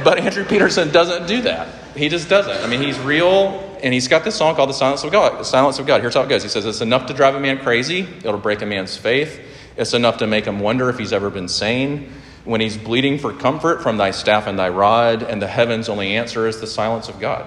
but 0.04 0.18
Andrew 0.20 0.44
Peterson 0.44 0.92
doesn't 0.92 1.27
do 1.27 1.44
that. 1.44 1.68
He 1.96 2.10
just 2.10 2.30
doesn't. 2.30 2.63
I 2.63 2.68
mean, 2.68 2.82
he's 2.82 2.98
real, 3.00 3.66
and 3.84 3.93
he's 3.93 4.07
got 4.07 4.24
this 4.24 4.36
song 4.36 4.55
called 4.55 4.69
The 4.69 4.74
Silence 4.74 5.03
of 5.03 5.12
God. 5.12 5.39
The 5.39 5.43
Silence 5.43 5.79
of 5.79 5.86
God. 5.86 6.01
Here's 6.01 6.13
how 6.13 6.22
it 6.22 6.29
goes. 6.29 6.43
He 6.43 6.50
says, 6.50 6.65
It's 6.65 6.81
enough 6.81 7.07
to 7.07 7.13
drive 7.13 7.36
a 7.36 7.39
man 7.39 7.60
crazy, 7.60 8.01
it'll 8.01 8.38
break 8.38 8.62
a 8.62 8.65
man's 8.65 8.98
faith. 8.98 9.39
It's 9.77 9.93
enough 9.93 10.17
to 10.17 10.27
make 10.27 10.46
him 10.46 10.60
wonder 10.60 10.89
if 10.89 10.98
he's 10.98 11.13
ever 11.13 11.29
been 11.29 11.48
sane. 11.48 12.12
When 12.46 12.62
he's 12.62 12.77
bleeding 12.77 13.19
for 13.19 13.34
comfort 13.34 13.84
from 13.84 13.98
thy 13.98 14.12
staff 14.12 14.48
and 14.48 14.57
thy 14.57 14.69
rod, 14.69 15.22
and 15.22 15.41
the 15.41 15.48
heaven's 15.48 15.89
only 15.89 16.15
answer 16.15 16.48
is 16.48 16.60
the 16.60 16.67
silence 16.67 17.10
of 17.10 17.19
God. 17.19 17.46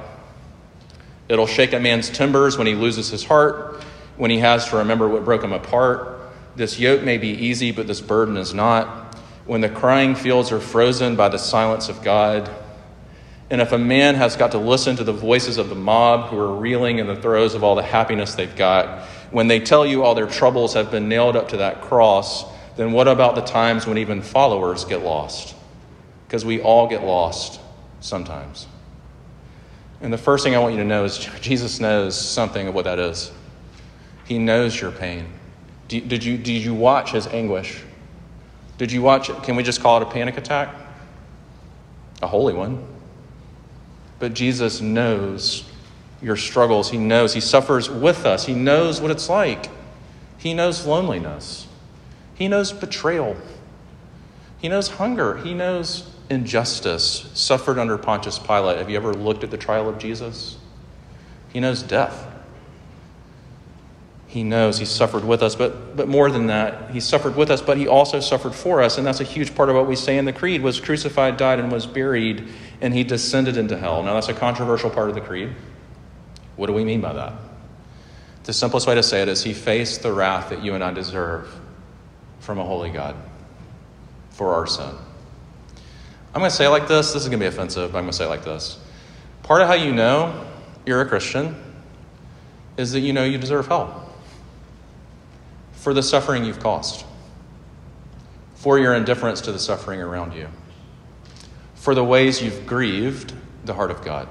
It'll 1.28 1.46
shake 1.46 1.72
a 1.72 1.80
man's 1.80 2.10
timbers 2.10 2.58
when 2.58 2.66
he 2.66 2.74
loses 2.74 3.08
his 3.08 3.24
heart, 3.24 3.82
when 4.16 4.30
he 4.30 4.38
has 4.38 4.68
to 4.68 4.76
remember 4.76 5.08
what 5.08 5.24
broke 5.24 5.42
him 5.42 5.52
apart. 5.52 6.20
This 6.54 6.78
yoke 6.78 7.02
may 7.02 7.18
be 7.18 7.28
easy, 7.28 7.72
but 7.72 7.86
this 7.86 8.00
burden 8.00 8.36
is 8.36 8.52
not. 8.52 9.16
When 9.46 9.60
the 9.60 9.68
crying 9.68 10.14
fields 10.14 10.52
are 10.52 10.60
frozen 10.60 11.16
by 11.16 11.28
the 11.28 11.38
silence 11.38 11.88
of 11.88 12.02
God, 12.02 12.50
and 13.50 13.60
if 13.60 13.72
a 13.72 13.78
man 13.78 14.14
has 14.14 14.36
got 14.36 14.52
to 14.52 14.58
listen 14.58 14.96
to 14.96 15.04
the 15.04 15.12
voices 15.12 15.58
of 15.58 15.68
the 15.68 15.74
mob 15.74 16.30
who 16.30 16.38
are 16.38 16.54
reeling 16.54 16.98
in 16.98 17.08
the 17.08 17.16
throes 17.16 17.54
of 17.54 17.64
all 17.64 17.74
the 17.74 17.82
happiness 17.82 18.36
they've 18.36 18.54
got, 18.54 19.04
when 19.32 19.48
they 19.48 19.58
tell 19.58 19.84
you 19.84 20.04
all 20.04 20.14
their 20.14 20.28
troubles 20.28 20.74
have 20.74 20.90
been 20.92 21.08
nailed 21.08 21.34
up 21.34 21.48
to 21.48 21.56
that 21.56 21.82
cross, 21.82 22.44
then 22.76 22.92
what 22.92 23.08
about 23.08 23.34
the 23.34 23.40
times 23.40 23.86
when 23.86 23.98
even 23.98 24.22
followers 24.22 24.84
get 24.84 25.02
lost? 25.02 25.56
Because 26.26 26.44
we 26.44 26.60
all 26.60 26.86
get 26.86 27.02
lost 27.02 27.60
sometimes. 28.00 28.68
And 30.00 30.12
the 30.12 30.18
first 30.18 30.44
thing 30.44 30.54
I 30.54 30.58
want 30.58 30.74
you 30.74 30.80
to 30.80 30.86
know 30.86 31.04
is 31.04 31.18
Jesus 31.40 31.80
knows 31.80 32.18
something 32.18 32.68
of 32.68 32.74
what 32.74 32.84
that 32.84 33.00
is. 33.00 33.32
He 34.26 34.38
knows 34.38 34.80
your 34.80 34.92
pain. 34.92 35.26
Did 35.88 36.22
you, 36.22 36.38
did 36.38 36.62
you 36.62 36.72
watch 36.72 37.10
his 37.10 37.26
anguish? 37.26 37.82
Did 38.78 38.92
you 38.92 39.02
watch 39.02 39.28
it? 39.28 39.42
Can 39.42 39.56
we 39.56 39.64
just 39.64 39.80
call 39.80 40.00
it 40.00 40.04
a 40.04 40.10
panic 40.10 40.38
attack? 40.38 40.72
A 42.22 42.28
holy 42.28 42.54
one. 42.54 42.86
But 44.20 44.34
Jesus 44.34 44.80
knows 44.80 45.64
your 46.22 46.36
struggles. 46.36 46.90
He 46.90 46.98
knows. 46.98 47.34
He 47.34 47.40
suffers 47.40 47.90
with 47.90 48.24
us. 48.24 48.46
He 48.46 48.54
knows 48.54 49.00
what 49.00 49.10
it's 49.10 49.28
like. 49.28 49.66
He 50.38 50.54
knows 50.54 50.86
loneliness. 50.86 51.66
He 52.34 52.46
knows 52.46 52.72
betrayal. 52.72 53.36
He 54.58 54.68
knows 54.68 54.88
hunger. 54.88 55.38
He 55.38 55.54
knows 55.54 56.08
injustice 56.28 57.28
suffered 57.34 57.78
under 57.78 57.98
Pontius 57.98 58.38
Pilate. 58.38 58.78
Have 58.78 58.88
you 58.88 58.96
ever 58.96 59.12
looked 59.12 59.42
at 59.42 59.50
the 59.50 59.58
trial 59.58 59.88
of 59.88 59.98
Jesus? 59.98 60.58
He 61.48 61.60
knows 61.60 61.82
death. 61.82 62.26
He 64.30 64.44
knows 64.44 64.78
he 64.78 64.84
suffered 64.84 65.24
with 65.24 65.42
us, 65.42 65.56
but, 65.56 65.96
but 65.96 66.06
more 66.06 66.30
than 66.30 66.46
that, 66.46 66.92
he 66.92 67.00
suffered 67.00 67.34
with 67.34 67.50
us, 67.50 67.60
but 67.60 67.76
he 67.76 67.88
also 67.88 68.20
suffered 68.20 68.54
for 68.54 68.80
us. 68.80 68.96
And 68.96 69.04
that's 69.04 69.18
a 69.18 69.24
huge 69.24 69.56
part 69.56 69.68
of 69.68 69.74
what 69.74 69.88
we 69.88 69.96
say 69.96 70.18
in 70.18 70.24
the 70.24 70.32
creed 70.32 70.62
was 70.62 70.78
crucified, 70.80 71.36
died, 71.36 71.58
and 71.58 71.72
was 71.72 71.84
buried, 71.84 72.46
and 72.80 72.94
he 72.94 73.04
descended 73.04 73.56
into 73.56 73.76
hell. 73.76 74.02
Now 74.02 74.14
that's 74.14 74.28
a 74.28 74.34
controversial 74.34 74.90
part 74.90 75.08
of 75.08 75.14
the 75.14 75.20
creed. 75.20 75.54
What 76.56 76.66
do 76.66 76.72
we 76.72 76.84
mean 76.84 77.00
by 77.00 77.12
that? 77.12 77.32
The 78.44 78.52
simplest 78.52 78.86
way 78.86 78.94
to 78.94 79.02
say 79.02 79.22
it 79.22 79.28
is 79.28 79.42
he 79.42 79.52
faced 79.52 80.02
the 80.02 80.12
wrath 80.12 80.50
that 80.50 80.62
you 80.62 80.74
and 80.74 80.82
I 80.82 80.92
deserve 80.92 81.48
from 82.40 82.58
a 82.58 82.64
holy 82.64 82.90
God 82.90 83.14
for 84.30 84.54
our 84.54 84.66
sin. 84.66 84.94
I'm 86.32 86.40
going 86.40 86.50
to 86.50 86.56
say 86.56 86.66
it 86.66 86.70
like 86.70 86.88
this. 86.88 87.12
This 87.12 87.22
is 87.22 87.28
going 87.28 87.40
to 87.40 87.44
be 87.44 87.48
offensive, 87.48 87.92
but 87.92 87.98
I'm 87.98 88.04
going 88.04 88.12
to 88.12 88.16
say 88.16 88.24
it 88.24 88.28
like 88.28 88.44
this. 88.44 88.78
Part 89.42 89.62
of 89.62 89.68
how 89.68 89.74
you 89.74 89.92
know 89.92 90.46
you're 90.86 91.00
a 91.00 91.06
Christian 91.06 91.56
is 92.76 92.92
that 92.92 93.00
you 93.00 93.12
know 93.12 93.24
you 93.24 93.36
deserve 93.36 93.66
hell 93.66 94.10
for 95.72 95.94
the 95.94 96.02
suffering 96.02 96.44
you've 96.44 96.60
caused, 96.60 97.04
for 98.54 98.78
your 98.78 98.94
indifference 98.94 99.40
to 99.42 99.52
the 99.52 99.58
suffering 99.58 100.00
around 100.00 100.34
you, 100.34 100.48
for 101.80 101.94
the 101.94 102.04
ways 102.04 102.42
you've 102.42 102.66
grieved 102.66 103.32
the 103.64 103.72
heart 103.72 103.90
of 103.90 104.04
God 104.04 104.28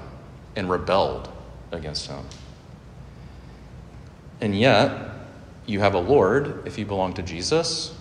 and 0.54 0.70
rebelled 0.70 1.28
against 1.72 2.06
him. 2.06 2.24
And 4.40 4.58
yet, 4.58 5.10
you 5.66 5.80
have 5.80 5.94
a 5.94 5.98
Lord, 5.98 6.66
if 6.66 6.78
you 6.78 6.86
belong 6.86 7.14
to 7.14 7.22
Jesus, 7.22 7.92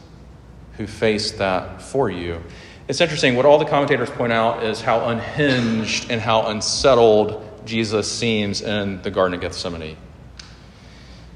who 0.77 0.85
faced 0.85 1.39
that 1.39 1.81
for 1.81 2.11
you. 2.11 2.41
It's 2.87 3.01
interesting, 3.01 3.35
what 3.35 3.45
all 3.45 3.57
the 3.57 3.65
commentators 3.65 4.09
point 4.11 4.31
out 4.31 4.63
is 4.63 4.81
how 4.81 5.09
unhinged 5.09 6.11
and 6.11 6.21
how 6.21 6.47
unsettled 6.47 7.43
Jesus 7.65 8.09
seems 8.11 8.61
in 8.61 9.01
the 9.01 9.11
Garden 9.11 9.33
of 9.33 9.41
Gethsemane. 9.41 9.97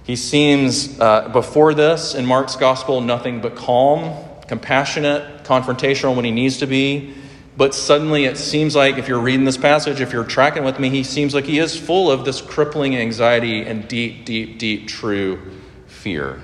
He 0.03 0.15
seems, 0.15 0.99
uh, 0.99 1.29
before 1.29 1.73
this, 1.73 2.13
in 2.13 2.27
Mark's 2.27 2.57
gospel, 2.57 3.01
nothing 3.01 3.41
but 3.41 3.55
calm, 3.55 4.23
compassionate, 4.47 5.43
confrontational 5.45 6.15
when 6.15 6.25
he 6.25 6.31
needs 6.31 6.57
to 6.59 6.67
be. 6.67 7.15
But 7.55 7.75
suddenly 7.75 8.25
it 8.25 8.37
seems 8.37 8.75
like, 8.75 8.97
if 8.97 9.07
you're 9.07 9.19
reading 9.19 9.45
this 9.45 9.57
passage, 9.57 10.01
if 10.01 10.11
you're 10.11 10.23
tracking 10.23 10.63
with 10.63 10.79
me, 10.79 10.89
he 10.89 11.03
seems 11.03 11.35
like 11.35 11.45
he 11.45 11.59
is 11.59 11.77
full 11.77 12.09
of 12.09 12.25
this 12.25 12.41
crippling 12.41 12.95
anxiety 12.95 13.61
and 13.61 13.87
deep, 13.87 14.25
deep, 14.25 14.57
deep, 14.57 14.87
true 14.87 15.39
fear. 15.85 16.41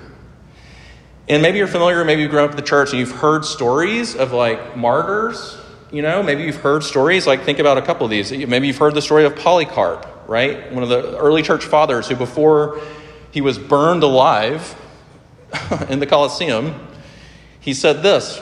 And 1.28 1.42
maybe 1.42 1.58
you're 1.58 1.66
familiar, 1.66 2.04
maybe 2.04 2.22
you've 2.22 2.30
grown 2.30 2.44
up 2.44 2.50
in 2.52 2.56
the 2.56 2.62
church 2.62 2.90
and 2.90 2.98
you've 3.00 3.12
heard 3.12 3.44
stories 3.44 4.14
of 4.14 4.32
like 4.32 4.76
martyrs. 4.76 5.56
You 5.90 6.02
know, 6.02 6.22
maybe 6.22 6.44
you've 6.44 6.56
heard 6.56 6.84
stories, 6.84 7.26
like 7.26 7.42
think 7.42 7.58
about 7.58 7.76
a 7.76 7.82
couple 7.82 8.04
of 8.04 8.10
these. 8.10 8.30
Maybe 8.30 8.68
you've 8.68 8.78
heard 8.78 8.94
the 8.94 9.02
story 9.02 9.24
of 9.24 9.34
Polycarp, 9.34 10.28
right? 10.28 10.72
One 10.72 10.84
of 10.84 10.88
the 10.88 11.18
early 11.18 11.42
church 11.42 11.64
fathers 11.64 12.08
who, 12.08 12.14
before 12.14 12.80
he 13.32 13.40
was 13.40 13.58
burned 13.58 14.04
alive 14.04 14.76
in 15.88 15.98
the 15.98 16.06
Colosseum, 16.06 16.86
he 17.58 17.74
said 17.74 18.04
this 18.04 18.40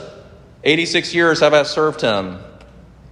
86 0.65 1.15
years 1.15 1.41
have 1.41 1.55
I 1.55 1.63
served 1.63 2.03
him 2.03 2.39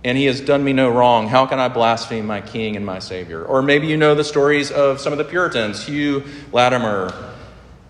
and 0.04 0.16
he 0.16 0.26
has 0.26 0.40
done 0.40 0.62
me 0.62 0.72
no 0.72 0.88
wrong. 0.88 1.28
How 1.28 1.46
can 1.46 1.58
I 1.58 1.68
blaspheme 1.68 2.26
my 2.26 2.40
king 2.40 2.76
and 2.76 2.86
my 2.86 2.98
savior? 2.98 3.44
Or 3.44 3.62
maybe 3.62 3.86
you 3.86 3.96
know 3.96 4.14
the 4.14 4.24
stories 4.24 4.70
of 4.70 5.00
some 5.00 5.12
of 5.12 5.18
the 5.18 5.24
Puritans, 5.24 5.84
Hugh 5.84 6.24
Latimer, 6.52 7.12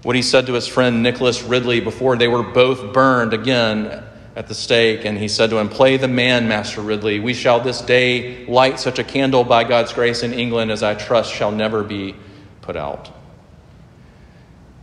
what 0.03 0.17
he 0.17 0.23
said 0.23 0.47
to 0.47 0.55
his 0.55 0.67
friend 0.67 1.03
Nicholas 1.03 1.43
Ridley 1.43 1.81
before 1.81 2.17
they 2.17 2.29
were 2.29 2.43
both 2.43 2.93
burned 2.93 3.35
again 3.35 4.05
at 4.35 4.49
the 4.49 4.55
stake. 4.55 5.05
And 5.05 5.19
he 5.19 5.29
said 5.29 5.51
to 5.51 5.59
him, 5.59 5.69
Play 5.69 5.97
the 5.97 6.09
man, 6.09 6.49
Master 6.49 6.81
Ridley. 6.81 7.21
We 7.21 7.35
shall 7.35 7.61
this 7.61 7.81
day 7.83 8.47
light 8.47 8.79
such 8.79 8.99
a 8.99 9.05
candle 9.05 9.45
by 9.45 9.65
God's 9.65 9.93
grace 9.93 10.23
in 10.23 10.33
England 10.33 10.71
as 10.71 10.83
I 10.83 10.95
trust 10.95 11.35
shall 11.35 11.51
never 11.51 11.83
be 11.83 12.15
put 12.63 12.77
out. 12.77 13.11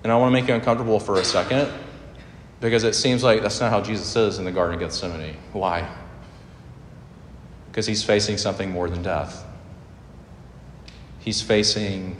And 0.03 0.11
I 0.11 0.17
want 0.17 0.29
to 0.29 0.33
make 0.33 0.49
you 0.49 0.53
uncomfortable 0.53 0.99
for 0.99 1.19
a 1.19 1.23
second 1.23 1.71
because 2.59 2.83
it 2.83 2.93
seems 2.93 3.23
like 3.23 3.41
that's 3.41 3.59
not 3.59 3.71
how 3.71 3.81
Jesus 3.81 4.15
is 4.15 4.39
in 4.39 4.45
the 4.45 4.51
Garden 4.51 4.75
of 4.75 4.81
Gethsemane. 4.81 5.37
Why? 5.53 5.89
Because 7.73 7.87
he's 7.87 8.03
facing 8.03 8.37
something 8.37 8.69
more 8.69 8.87
than 8.87 9.01
death. 9.01 9.43
He's 11.17 11.41
facing 11.41 12.17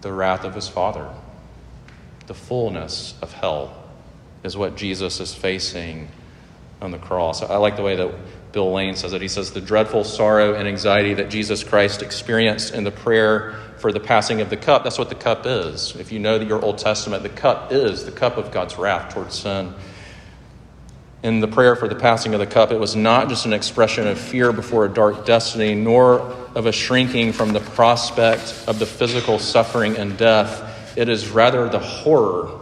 the 0.00 0.10
wrath 0.10 0.44
of 0.44 0.54
his 0.54 0.66
Father. 0.66 1.10
The 2.26 2.32
fullness 2.32 3.12
of 3.20 3.30
hell 3.34 3.84
is 4.44 4.56
what 4.56 4.76
Jesus 4.76 5.20
is 5.20 5.34
facing 5.34 6.08
on 6.80 6.90
the 6.90 6.96
cross. 6.96 7.42
I 7.42 7.56
like 7.56 7.76
the 7.76 7.82
way 7.82 7.96
that 7.96 8.14
Bill 8.52 8.72
Lane 8.72 8.96
says 8.96 9.12
it. 9.12 9.20
He 9.20 9.28
says, 9.28 9.50
The 9.50 9.60
dreadful 9.60 10.04
sorrow 10.04 10.54
and 10.54 10.66
anxiety 10.66 11.12
that 11.12 11.28
Jesus 11.28 11.62
Christ 11.62 12.00
experienced 12.00 12.72
in 12.72 12.84
the 12.84 12.90
prayer 12.90 13.60
for 13.76 13.92
the 13.92 14.00
passing 14.00 14.40
of 14.40 14.48
the 14.48 14.56
cup, 14.56 14.84
that's 14.84 14.98
what 14.98 15.10
the 15.10 15.14
cup 15.14 15.44
is. 15.44 15.94
If 15.96 16.12
you 16.12 16.18
know 16.18 16.38
that 16.38 16.48
your 16.48 16.64
Old 16.64 16.78
Testament, 16.78 17.22
the 17.22 17.28
cup 17.28 17.72
is 17.72 18.06
the 18.06 18.12
cup 18.12 18.38
of 18.38 18.50
God's 18.52 18.78
wrath 18.78 19.12
towards 19.12 19.38
sin 19.38 19.74
in 21.24 21.40
the 21.40 21.48
prayer 21.48 21.74
for 21.74 21.88
the 21.88 21.94
passing 21.94 22.34
of 22.34 22.40
the 22.40 22.46
cup, 22.46 22.70
it 22.70 22.78
was 22.78 22.94
not 22.94 23.30
just 23.30 23.46
an 23.46 23.54
expression 23.54 24.06
of 24.06 24.18
fear 24.18 24.52
before 24.52 24.84
a 24.84 24.90
dark 24.90 25.24
destiny, 25.24 25.74
nor 25.74 26.20
of 26.54 26.66
a 26.66 26.72
shrinking 26.72 27.32
from 27.32 27.54
the 27.54 27.60
prospect 27.60 28.62
of 28.68 28.78
the 28.78 28.84
physical 28.84 29.38
suffering 29.38 29.96
and 29.96 30.18
death. 30.18 30.96
It 30.98 31.08
is 31.08 31.30
rather 31.30 31.66
the 31.66 31.78
horror 31.78 32.60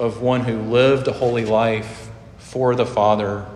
of 0.00 0.20
one 0.20 0.40
who 0.40 0.62
lived 0.62 1.06
a 1.06 1.12
holy 1.12 1.44
life 1.44 2.10
for 2.38 2.74
the 2.74 2.84
Father 2.84 3.46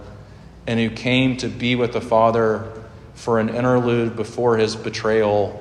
and 0.64 0.78
who 0.78 0.90
came 0.90 1.36
to 1.38 1.48
be 1.48 1.74
with 1.74 1.92
the 1.92 2.00
Father 2.00 2.72
for 3.14 3.40
an 3.40 3.48
interlude 3.48 4.14
before 4.14 4.56
his 4.56 4.76
betrayal, 4.76 5.60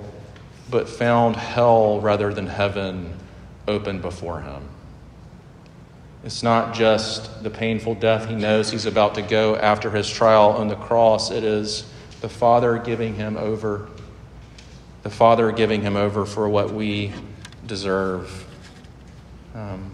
but 0.69 0.88
found 0.88 1.35
hell 1.35 1.99
rather 2.01 2.31
than 2.31 2.45
heaven 2.45 3.15
open 3.67 3.99
before 3.99 4.41
him. 4.41 4.61
It's 6.23 6.43
not 6.43 6.73
just 6.73 7.43
the 7.43 7.49
painful 7.49 7.95
death 7.95 8.27
he 8.27 8.35
knows 8.35 8.69
he's 8.69 8.85
about 8.85 9.15
to 9.15 9.21
go 9.21 9.55
after 9.55 9.89
his 9.89 10.09
trial 10.09 10.49
on 10.49 10.67
the 10.67 10.75
cross. 10.75 11.31
It 11.31 11.45
is 11.45 11.89
the 12.19 12.27
Father 12.27 12.77
giving 12.77 13.15
him 13.15 13.38
over, 13.38 13.88
the 15.03 15.09
Father 15.09 15.51
giving 15.53 15.81
him 15.81 15.95
over 15.95 16.25
for 16.25 16.49
what 16.49 16.73
we 16.73 17.13
deserve. 17.65 18.45
Um, 19.55 19.91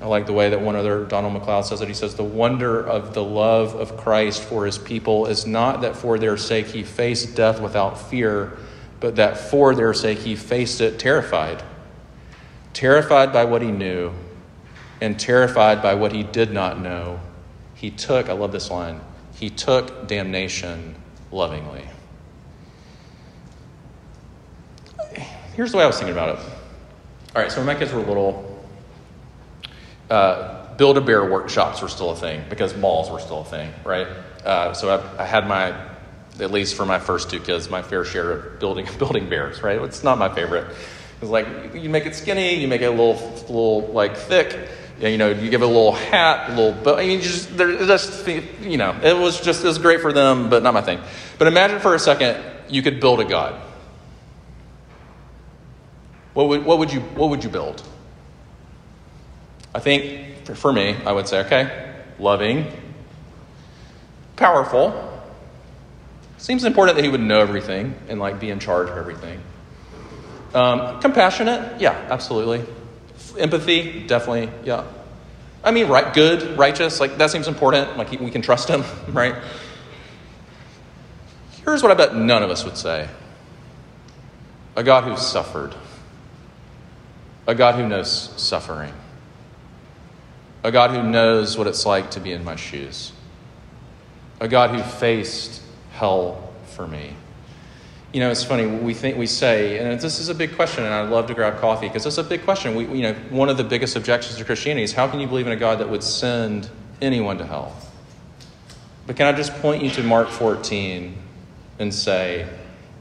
I 0.00 0.06
like 0.06 0.24
the 0.24 0.32
way 0.32 0.48
that 0.48 0.60
one 0.62 0.74
other, 0.74 1.04
Donald 1.04 1.34
Macleod 1.34 1.66
says 1.66 1.82
it. 1.82 1.88
He 1.88 1.92
says, 1.92 2.14
The 2.14 2.24
wonder 2.24 2.80
of 2.80 3.12
the 3.12 3.22
love 3.22 3.74
of 3.74 3.98
Christ 3.98 4.42
for 4.42 4.64
his 4.64 4.78
people 4.78 5.26
is 5.26 5.46
not 5.46 5.82
that 5.82 5.94
for 5.94 6.18
their 6.18 6.38
sake 6.38 6.68
he 6.68 6.82
faced 6.82 7.36
death 7.36 7.60
without 7.60 8.00
fear, 8.00 8.56
but 9.00 9.16
that 9.16 9.36
for 9.36 9.74
their 9.74 9.92
sake 9.92 10.20
he 10.20 10.34
faced 10.34 10.80
it 10.80 10.98
terrified. 10.98 11.62
Terrified 12.72 13.34
by 13.34 13.44
what 13.44 13.60
he 13.60 13.70
knew 13.70 14.14
and 15.00 15.18
terrified 15.18 15.82
by 15.82 15.94
what 15.94 16.12
he 16.12 16.22
did 16.22 16.52
not 16.52 16.80
know. 16.80 17.20
He 17.74 17.90
took, 17.90 18.28
I 18.28 18.32
love 18.32 18.52
this 18.52 18.70
line, 18.70 19.00
he 19.34 19.48
took 19.48 20.06
damnation 20.06 20.94
lovingly. 21.32 21.84
Here's 25.54 25.72
the 25.72 25.78
way 25.78 25.84
I 25.84 25.86
was 25.86 25.96
thinking 25.96 26.12
about 26.12 26.38
it. 26.38 26.44
All 27.34 27.42
right, 27.42 27.50
so 27.50 27.58
when 27.58 27.66
my 27.66 27.74
kids 27.74 27.92
were 27.92 28.00
little, 28.00 28.64
uh, 30.10 30.74
Build 30.76 30.96
a 30.96 31.00
Bear 31.00 31.30
workshops 31.30 31.82
were 31.82 31.88
still 31.88 32.10
a 32.10 32.16
thing 32.16 32.42
because 32.48 32.76
malls 32.76 33.10
were 33.10 33.20
still 33.20 33.42
a 33.42 33.44
thing, 33.44 33.72
right? 33.84 34.06
Uh, 34.44 34.72
so 34.72 34.88
I, 34.88 35.22
I, 35.22 35.26
had 35.26 35.46
my, 35.46 35.74
at 36.40 36.50
least 36.50 36.74
for 36.74 36.86
my 36.86 36.98
first 36.98 37.30
two 37.30 37.38
kids, 37.38 37.68
my 37.68 37.82
fair 37.82 38.04
share 38.04 38.32
of 38.32 38.58
building 38.58 38.88
building 38.98 39.28
bears, 39.28 39.62
right? 39.62 39.80
It's 39.82 40.02
not 40.02 40.18
my 40.18 40.34
favorite. 40.34 40.74
It's 41.20 41.30
like 41.30 41.46
you 41.74 41.90
make 41.90 42.06
it 42.06 42.14
skinny, 42.14 42.54
you 42.54 42.66
make 42.66 42.80
it 42.80 42.86
a 42.86 42.90
little, 42.90 43.30
little 43.40 43.88
like 43.92 44.16
thick. 44.16 44.68
You 45.00 45.16
know, 45.16 45.30
you 45.30 45.48
give 45.48 45.62
it 45.62 45.64
a 45.64 45.68
little 45.68 45.92
hat, 45.92 46.50
a 46.50 46.54
little. 46.54 46.72
But 46.72 46.98
I 46.98 47.06
mean, 47.06 47.20
just 47.22 47.56
just 47.56 48.26
you 48.26 48.76
know, 48.76 48.94
it 49.02 49.16
was 49.16 49.40
just 49.40 49.64
it 49.64 49.66
was 49.66 49.78
great 49.78 50.00
for 50.00 50.12
them, 50.12 50.50
but 50.50 50.62
not 50.62 50.74
my 50.74 50.82
thing. 50.82 51.00
But 51.38 51.48
imagine 51.48 51.80
for 51.80 51.94
a 51.94 51.98
second 51.98 52.42
you 52.68 52.82
could 52.82 53.00
build 53.00 53.20
a 53.20 53.24
god. 53.24 53.60
What 56.34 56.48
would 56.48 56.64
what 56.64 56.78
would 56.78 56.92
you 56.92 57.00
what 57.00 57.30
would 57.30 57.42
you 57.42 57.50
build? 57.50 57.82
I 59.74 59.78
think 59.78 60.46
for 60.54 60.72
me, 60.72 60.96
I 61.06 61.12
would 61.12 61.28
say, 61.28 61.40
okay, 61.46 61.94
loving, 62.18 62.66
powerful. 64.36 65.06
Seems 66.38 66.64
important 66.64 66.96
that 66.96 67.04
he 67.04 67.10
would 67.10 67.20
know 67.20 67.40
everything 67.40 67.94
and 68.08 68.18
like 68.18 68.40
be 68.40 68.50
in 68.50 68.58
charge 68.58 68.88
of 68.88 68.96
everything. 68.96 69.40
Um, 70.54 71.00
compassionate, 71.00 71.80
yeah, 71.80 71.92
absolutely. 72.10 72.64
Empathy, 73.36 74.06
definitely, 74.06 74.50
yeah. 74.64 74.84
I 75.62 75.70
mean, 75.70 75.88
right, 75.88 76.12
good, 76.12 76.58
righteous, 76.58 77.00
like 77.00 77.18
that 77.18 77.30
seems 77.30 77.48
important. 77.48 77.96
Like 77.96 78.10
we 78.10 78.30
can 78.30 78.42
trust 78.42 78.68
him, 78.68 78.84
right? 79.08 79.34
Here's 81.64 81.82
what 81.82 81.92
I 81.92 81.94
bet 81.94 82.14
none 82.14 82.42
of 82.42 82.50
us 82.50 82.64
would 82.64 82.76
say: 82.76 83.08
a 84.76 84.82
God 84.82 85.04
who 85.04 85.16
suffered, 85.16 85.74
a 87.46 87.54
God 87.54 87.74
who 87.74 87.86
knows 87.86 88.32
suffering 88.36 88.92
a 90.62 90.70
God 90.70 90.90
who 90.90 91.02
knows 91.02 91.56
what 91.56 91.66
it's 91.66 91.86
like 91.86 92.10
to 92.12 92.20
be 92.20 92.32
in 92.32 92.44
my 92.44 92.56
shoes, 92.56 93.12
a 94.40 94.48
God 94.48 94.70
who 94.70 94.82
faced 94.82 95.62
hell 95.92 96.52
for 96.66 96.86
me. 96.86 97.14
You 98.12 98.20
know, 98.20 98.30
it's 98.30 98.42
funny, 98.42 98.66
we 98.66 98.92
think 98.92 99.16
we 99.16 99.26
say, 99.26 99.78
and 99.78 100.00
this 100.00 100.18
is 100.18 100.28
a 100.28 100.34
big 100.34 100.56
question, 100.56 100.84
and 100.84 100.92
I'd 100.92 101.10
love 101.10 101.28
to 101.28 101.34
grab 101.34 101.60
coffee 101.60 101.86
because 101.86 102.06
it's 102.06 102.18
a 102.18 102.24
big 102.24 102.42
question. 102.42 102.74
We, 102.74 102.86
you 102.86 103.02
know, 103.02 103.12
one 103.30 103.48
of 103.48 103.56
the 103.56 103.64
biggest 103.64 103.94
objections 103.94 104.36
to 104.38 104.44
Christianity 104.44 104.82
is 104.82 104.92
how 104.92 105.06
can 105.06 105.20
you 105.20 105.28
believe 105.28 105.46
in 105.46 105.52
a 105.52 105.56
God 105.56 105.78
that 105.78 105.88
would 105.88 106.02
send 106.02 106.68
anyone 107.00 107.38
to 107.38 107.46
hell? 107.46 107.76
But 109.06 109.16
can 109.16 109.26
I 109.26 109.32
just 109.32 109.52
point 109.62 109.82
you 109.82 109.90
to 109.90 110.02
Mark 110.02 110.28
14 110.28 111.16
and 111.78 111.94
say, 111.94 112.48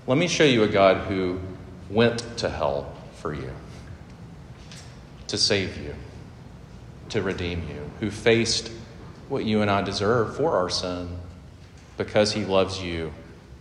let 0.05 0.17
me 0.17 0.27
show 0.27 0.43
you 0.43 0.63
a 0.63 0.67
God 0.67 1.07
who 1.07 1.39
went 1.89 2.23
to 2.37 2.49
hell 2.49 2.93
for 3.15 3.33
you 3.33 3.51
to 5.27 5.37
save 5.37 5.77
you? 5.77 5.95
to 7.09 7.21
redeem 7.21 7.61
you, 7.67 7.91
who 7.99 8.11
faced 8.11 8.71
what 9.27 9.43
you 9.43 9.61
and 9.61 9.69
I 9.69 9.81
deserve 9.81 10.35
for 10.37 10.55
our 10.55 10.69
sin 10.69 11.17
because 11.97 12.33
he 12.33 12.45
loves 12.45 12.81
you 12.81 13.11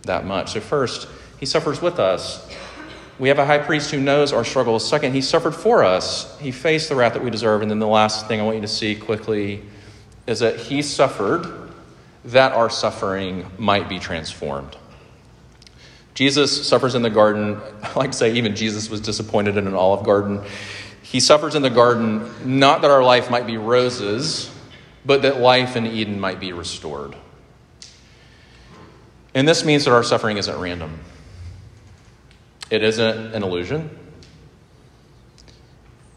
that 0.03 0.25
much. 0.25 0.53
So, 0.53 0.61
first, 0.61 1.07
he 1.39 1.45
suffers 1.45 1.81
with 1.81 1.99
us. 1.99 2.47
We 3.17 3.29
have 3.29 3.39
a 3.39 3.45
high 3.45 3.57
priest 3.57 3.91
who 3.91 3.99
knows 3.99 4.31
our 4.31 4.45
struggles. 4.45 4.87
Second, 4.87 5.13
he 5.13 5.21
suffered 5.21 5.53
for 5.53 5.83
us. 5.83 6.37
He 6.39 6.51
faced 6.51 6.89
the 6.89 6.95
wrath 6.95 7.13
that 7.13 7.23
we 7.23 7.29
deserve. 7.29 7.61
And 7.61 7.69
then 7.69 7.79
the 7.79 7.87
last 7.87 8.27
thing 8.27 8.39
I 8.39 8.43
want 8.43 8.55
you 8.55 8.61
to 8.61 8.67
see 8.67 8.95
quickly 8.95 9.63
is 10.25 10.39
that 10.39 10.57
he 10.57 10.81
suffered 10.81 11.69
that 12.25 12.53
our 12.53 12.69
suffering 12.69 13.45
might 13.57 13.89
be 13.89 13.99
transformed. 13.99 14.77
Jesus 16.13 16.67
suffers 16.67 16.95
in 16.95 17.01
the 17.01 17.09
garden. 17.09 17.59
I 17.83 17.93
like 17.93 18.11
to 18.11 18.17
say, 18.17 18.33
even 18.33 18.55
Jesus 18.55 18.89
was 18.89 19.01
disappointed 19.01 19.57
in 19.57 19.67
an 19.67 19.73
olive 19.73 20.05
garden. 20.05 20.41
He 21.01 21.19
suffers 21.19 21.55
in 21.55 21.61
the 21.61 21.69
garden 21.69 22.29
not 22.59 22.81
that 22.81 22.91
our 22.91 23.03
life 23.03 23.31
might 23.31 23.47
be 23.47 23.57
roses, 23.57 24.51
but 25.05 25.23
that 25.23 25.39
life 25.39 25.75
in 25.75 25.87
Eden 25.87 26.19
might 26.19 26.39
be 26.39 26.53
restored. 26.53 27.15
And 29.33 29.47
this 29.47 29.63
means 29.63 29.85
that 29.85 29.91
our 29.91 30.03
suffering 30.03 30.37
isn't 30.37 30.59
random, 30.59 30.99
it 32.69 32.83
isn't 32.83 33.35
an 33.35 33.43
illusion. 33.43 33.89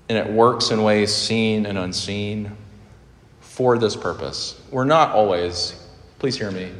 And 0.08 0.18
it 0.18 0.30
works 0.30 0.70
in 0.70 0.82
ways 0.82 1.14
seen 1.14 1.64
and 1.64 1.78
unseen 1.78 2.56
for 3.40 3.78
this 3.78 3.96
purpose. 3.96 4.60
We're 4.70 4.84
not 4.84 5.12
always, 5.12 5.74
please 6.18 6.36
hear 6.36 6.50
me, 6.50 6.72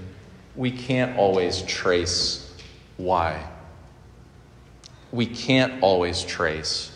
we 0.54 0.70
can't 0.70 1.16
always 1.16 1.62
trace 1.62 2.54
why. 2.96 3.48
We 5.12 5.26
can't 5.26 5.82
always 5.82 6.22
trace 6.22 6.92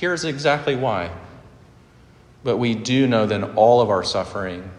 Here's 0.00 0.24
exactly 0.24 0.76
why. 0.76 1.10
But 2.42 2.56
we 2.56 2.74
do 2.74 3.06
know 3.06 3.26
that 3.26 3.54
all 3.54 3.82
of 3.82 3.90
our 3.90 4.02
suffering, 4.02 4.70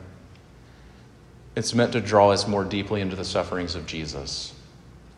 it's 1.56 1.76
meant 1.76 1.94
to 1.94 2.02
draw 2.02 2.32
us 2.32 2.48
more 2.48 2.64
deeply 2.64 3.02
into 3.02 3.16
the 3.16 3.24
sufferings 3.24 3.76
of 3.76 3.86
Jesus 3.86 4.52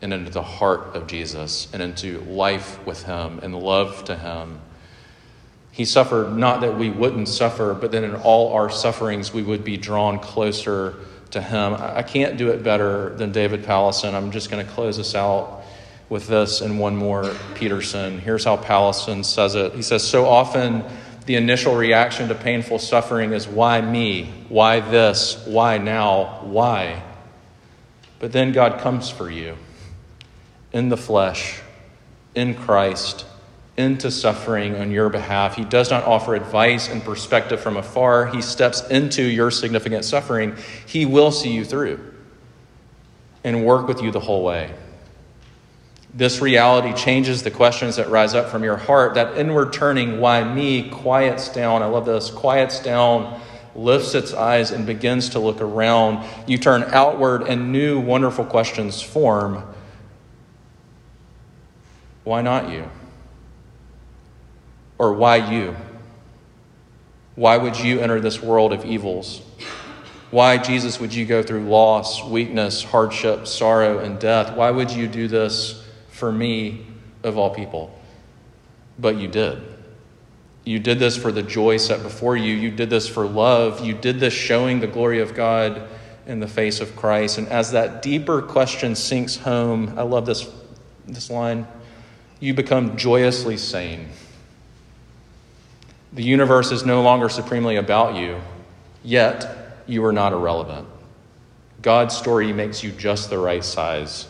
and 0.03 0.13
into 0.13 0.29
the 0.29 0.43
heart 0.43 0.95
of 0.95 1.07
Jesus 1.07 1.69
and 1.71 1.81
into 1.81 2.19
life 2.21 2.85
with 2.85 3.03
Him 3.03 3.39
and 3.41 3.55
love 3.55 4.03
to 4.05 4.15
Him. 4.15 4.59
He 5.71 5.85
suffered 5.85 6.37
not 6.37 6.61
that 6.61 6.77
we 6.77 6.89
wouldn't 6.89 7.29
suffer, 7.29 7.73
but 7.73 7.91
that 7.93 8.03
in 8.03 8.13
all 8.13 8.53
our 8.53 8.69
sufferings 8.69 9.33
we 9.33 9.41
would 9.41 9.63
be 9.63 9.77
drawn 9.77 10.19
closer 10.19 10.97
to 11.31 11.41
Him. 11.41 11.73
I 11.79 12.03
can't 12.03 12.37
do 12.37 12.49
it 12.49 12.63
better 12.63 13.15
than 13.15 13.31
David 13.31 13.63
Powlison. 13.63 14.13
I'm 14.13 14.31
just 14.31 14.51
going 14.51 14.63
to 14.63 14.71
close 14.73 14.97
this 14.97 15.15
out 15.15 15.63
with 16.09 16.27
this 16.27 16.59
and 16.59 16.79
one 16.79 16.97
more 16.97 17.33
Peterson. 17.55 18.19
Here's 18.19 18.43
how 18.43 18.57
Powlison 18.57 19.23
says 19.23 19.55
it. 19.55 19.73
He 19.73 19.81
says, 19.81 20.05
So 20.05 20.25
often 20.25 20.83
the 21.25 21.37
initial 21.37 21.75
reaction 21.75 22.27
to 22.27 22.35
painful 22.35 22.77
suffering 22.77 23.31
is, 23.31 23.47
Why 23.47 23.79
me? 23.79 24.33
Why 24.49 24.81
this? 24.81 25.41
Why 25.47 25.77
now? 25.77 26.41
Why? 26.43 27.01
But 28.19 28.33
then 28.33 28.51
God 28.51 28.81
comes 28.81 29.09
for 29.09 29.31
you 29.31 29.57
in 30.73 30.89
the 30.89 30.97
flesh, 30.97 31.61
in 32.35 32.55
Christ, 32.55 33.25
into 33.77 34.11
suffering 34.11 34.75
on 34.75 34.91
your 34.91 35.09
behalf. 35.09 35.55
He 35.55 35.63
does 35.63 35.89
not 35.89 36.03
offer 36.03 36.35
advice 36.35 36.89
and 36.89 37.03
perspective 37.03 37.59
from 37.59 37.77
afar. 37.77 38.27
He 38.27 38.41
steps 38.41 38.87
into 38.89 39.23
your 39.23 39.51
significant 39.51 40.05
suffering. 40.05 40.55
He 40.85 41.05
will 41.05 41.31
see 41.31 41.51
you 41.51 41.63
through 41.63 41.99
and 43.43 43.65
work 43.65 43.87
with 43.87 44.01
you 44.01 44.11
the 44.11 44.19
whole 44.19 44.43
way. 44.43 44.73
This 46.13 46.41
reality 46.41 46.93
changes 46.93 47.41
the 47.41 47.49
questions 47.49 47.95
that 47.95 48.09
rise 48.09 48.35
up 48.35 48.49
from 48.49 48.63
your 48.63 48.77
heart. 48.77 49.15
That 49.15 49.35
inward 49.37 49.73
turning, 49.73 50.19
why 50.19 50.43
me, 50.43 50.89
quiets 50.89 51.49
down. 51.49 51.81
I 51.81 51.87
love 51.87 52.05
this, 52.05 52.29
quiets 52.29 52.79
down, 52.79 53.41
lifts 53.75 54.13
its 54.13 54.31
eyes, 54.31 54.69
and 54.69 54.85
begins 54.85 55.29
to 55.29 55.39
look 55.39 55.59
around. 55.59 56.23
You 56.45 56.59
turn 56.59 56.83
outward, 56.89 57.47
and 57.47 57.71
new, 57.71 57.99
wonderful 57.99 58.45
questions 58.45 59.01
form. 59.01 59.63
Why 62.23 62.41
not 62.41 62.69
you? 62.69 62.89
Or 64.97 65.13
why 65.13 65.51
you? 65.51 65.75
Why 67.35 67.57
would 67.57 67.79
you 67.79 67.99
enter 67.99 68.19
this 68.19 68.41
world 68.41 68.73
of 68.73 68.85
evils? 68.85 69.41
Why, 70.31 70.57
Jesus, 70.57 70.99
would 70.99 71.13
you 71.13 71.25
go 71.25 71.43
through 71.43 71.67
loss, 71.67 72.23
weakness, 72.23 72.83
hardship, 72.83 73.47
sorrow, 73.47 73.99
and 73.99 74.19
death? 74.19 74.55
Why 74.55 74.71
would 74.71 74.91
you 74.91 75.07
do 75.07 75.27
this? 75.27 75.83
for 76.13 76.31
me 76.31 76.85
of 77.23 77.37
all 77.37 77.53
people. 77.53 77.93
But 78.97 79.17
you 79.17 79.27
did. 79.27 79.61
You 80.63 80.79
did 80.79 80.99
this 80.99 81.17
for 81.17 81.33
the 81.33 81.43
joy 81.43 81.75
set 81.75 82.01
before 82.03 82.37
you. 82.37 82.53
You 82.53 82.71
did 82.71 82.89
this 82.89 83.09
for 83.09 83.25
love. 83.25 83.83
You 83.83 83.93
did 83.93 84.21
this 84.21 84.33
showing 84.33 84.79
the 84.79 84.87
glory 84.87 85.19
of 85.19 85.33
God 85.33 85.89
in 86.25 86.39
the 86.39 86.47
face 86.47 86.79
of 86.79 86.95
Christ. 86.95 87.39
And 87.39 87.49
as 87.49 87.71
that 87.71 88.01
deeper 88.01 88.41
question 88.41 88.95
sinks 88.95 89.35
home, 89.35 89.95
I 89.97 90.03
love 90.03 90.25
this, 90.25 90.49
this 91.05 91.29
line 91.29 91.67
you 92.43 92.53
become 92.53 92.97
joyously 92.97 93.57
sane. 93.57 94.09
The 96.11 96.23
universe 96.23 96.71
is 96.71 96.85
no 96.85 97.01
longer 97.01 97.29
supremely 97.29 97.77
about 97.77 98.15
you, 98.15 98.41
yet 99.03 99.81
you 99.87 100.03
are 100.05 100.13
not 100.13 100.33
irrelevant. 100.33 100.87
God's 101.81 102.15
story 102.15 102.51
makes 102.53 102.83
you 102.83 102.91
just 102.91 103.29
the 103.29 103.37
right 103.37 103.63
size 103.63 104.27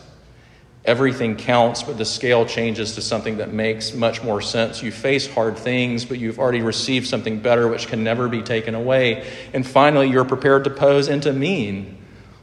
Everything 0.84 1.36
counts, 1.36 1.82
but 1.82 1.96
the 1.96 2.04
scale 2.04 2.44
changes 2.44 2.94
to 2.96 3.00
something 3.00 3.38
that 3.38 3.50
makes 3.50 3.94
much 3.94 4.22
more 4.22 4.42
sense. 4.42 4.82
You 4.82 4.92
face 4.92 5.26
hard 5.26 5.56
things, 5.56 6.04
but 6.04 6.18
you've 6.18 6.38
already 6.38 6.60
received 6.60 7.06
something 7.06 7.40
better 7.40 7.66
which 7.68 7.86
can 7.86 8.04
never 8.04 8.28
be 8.28 8.42
taken 8.42 8.74
away. 8.74 9.26
And 9.54 9.66
finally, 9.66 10.10
you're 10.10 10.26
prepared 10.26 10.64
to 10.64 10.70
pose 10.70 11.08
and 11.08 11.22
to 11.22 11.32
mean 11.32 11.96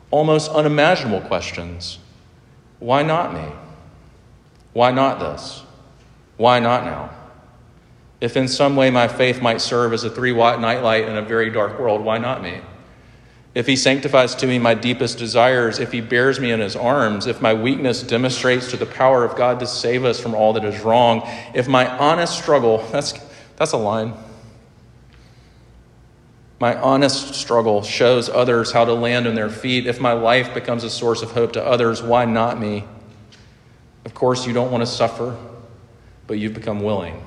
almost 0.10 0.50
unimaginable 0.50 1.22
questions. 1.22 2.00
Why 2.80 3.04
not 3.04 3.32
me? 3.36 3.61
Why 4.74 4.92
not 4.92 5.20
this? 5.20 5.64
Why 6.38 6.60
not 6.60 6.86
now? 6.86 7.10
If 8.20 8.38
in 8.38 8.48
some 8.48 8.76
way 8.76 8.90
my 8.90 9.08
faith 9.08 9.42
might 9.42 9.62
serve 9.62 9.94
as 9.94 10.04
a 10.04 10.10
three 10.10 10.32
watt 10.32 10.62
nightlight 10.62 11.08
in 11.08 11.18
a 11.18 11.22
very 11.22 11.50
dark 11.50 11.80
world, 11.80 12.04
why 12.04 12.18
not 12.18 12.42
me? 12.44 12.62
if 13.54 13.68
he 13.68 13.76
sanctifies 13.76 14.34
to 14.36 14.48
me 14.48 14.58
my 14.60 14.74
deepest 14.74 15.18
desires, 15.18 15.80
if 15.80 15.92
he 15.92 16.00
bears 16.00 16.40
me 16.40 16.52
in 16.52 16.62
his 16.62 16.76
arms, 16.76 17.28
if 17.28 17.42
my 17.42 17.54
weakness 17.54 18.02
demonstrates 18.02 18.72
to 18.72 18.78
the 18.78 18.86
power 18.86 19.26
of 19.26 19.36
God 19.36 19.60
to 19.60 19.68
save 19.68 20.06
us 20.06 20.20
from 20.20 20.34
all 20.34 20.54
that 20.54 20.64
is 20.64 20.80
wrong, 20.82 21.28
if 21.54 21.68
my 21.68 21.86
honest 21.98 22.38
struggle, 22.38 22.78
that's, 22.92 23.14
that's 23.58 23.74
a 23.74 23.78
line. 23.78 24.14
My 26.62 26.80
honest 26.80 27.34
struggle 27.34 27.82
shows 27.82 28.30
others 28.30 28.72
how 28.72 28.86
to 28.86 28.94
land 28.94 29.28
on 29.28 29.36
their 29.36 29.50
feet. 29.50 29.88
If 29.88 30.00
my 30.00 30.14
life 30.14 30.54
becomes 30.54 30.84
a 30.84 30.90
source 30.90 31.22
of 31.22 31.32
hope 31.32 31.54
to 31.54 31.66
others, 31.66 32.04
why 32.04 32.26
not 32.26 32.60
me? 32.60 32.86
Of 34.12 34.16
course, 34.16 34.46
you 34.46 34.54
don't 34.54 34.70
want 34.72 34.84
to 34.84 34.86
suffer, 34.86 35.36
but 36.28 36.38
you've 36.38 36.54
become 36.54 36.82
willing. 36.82 37.26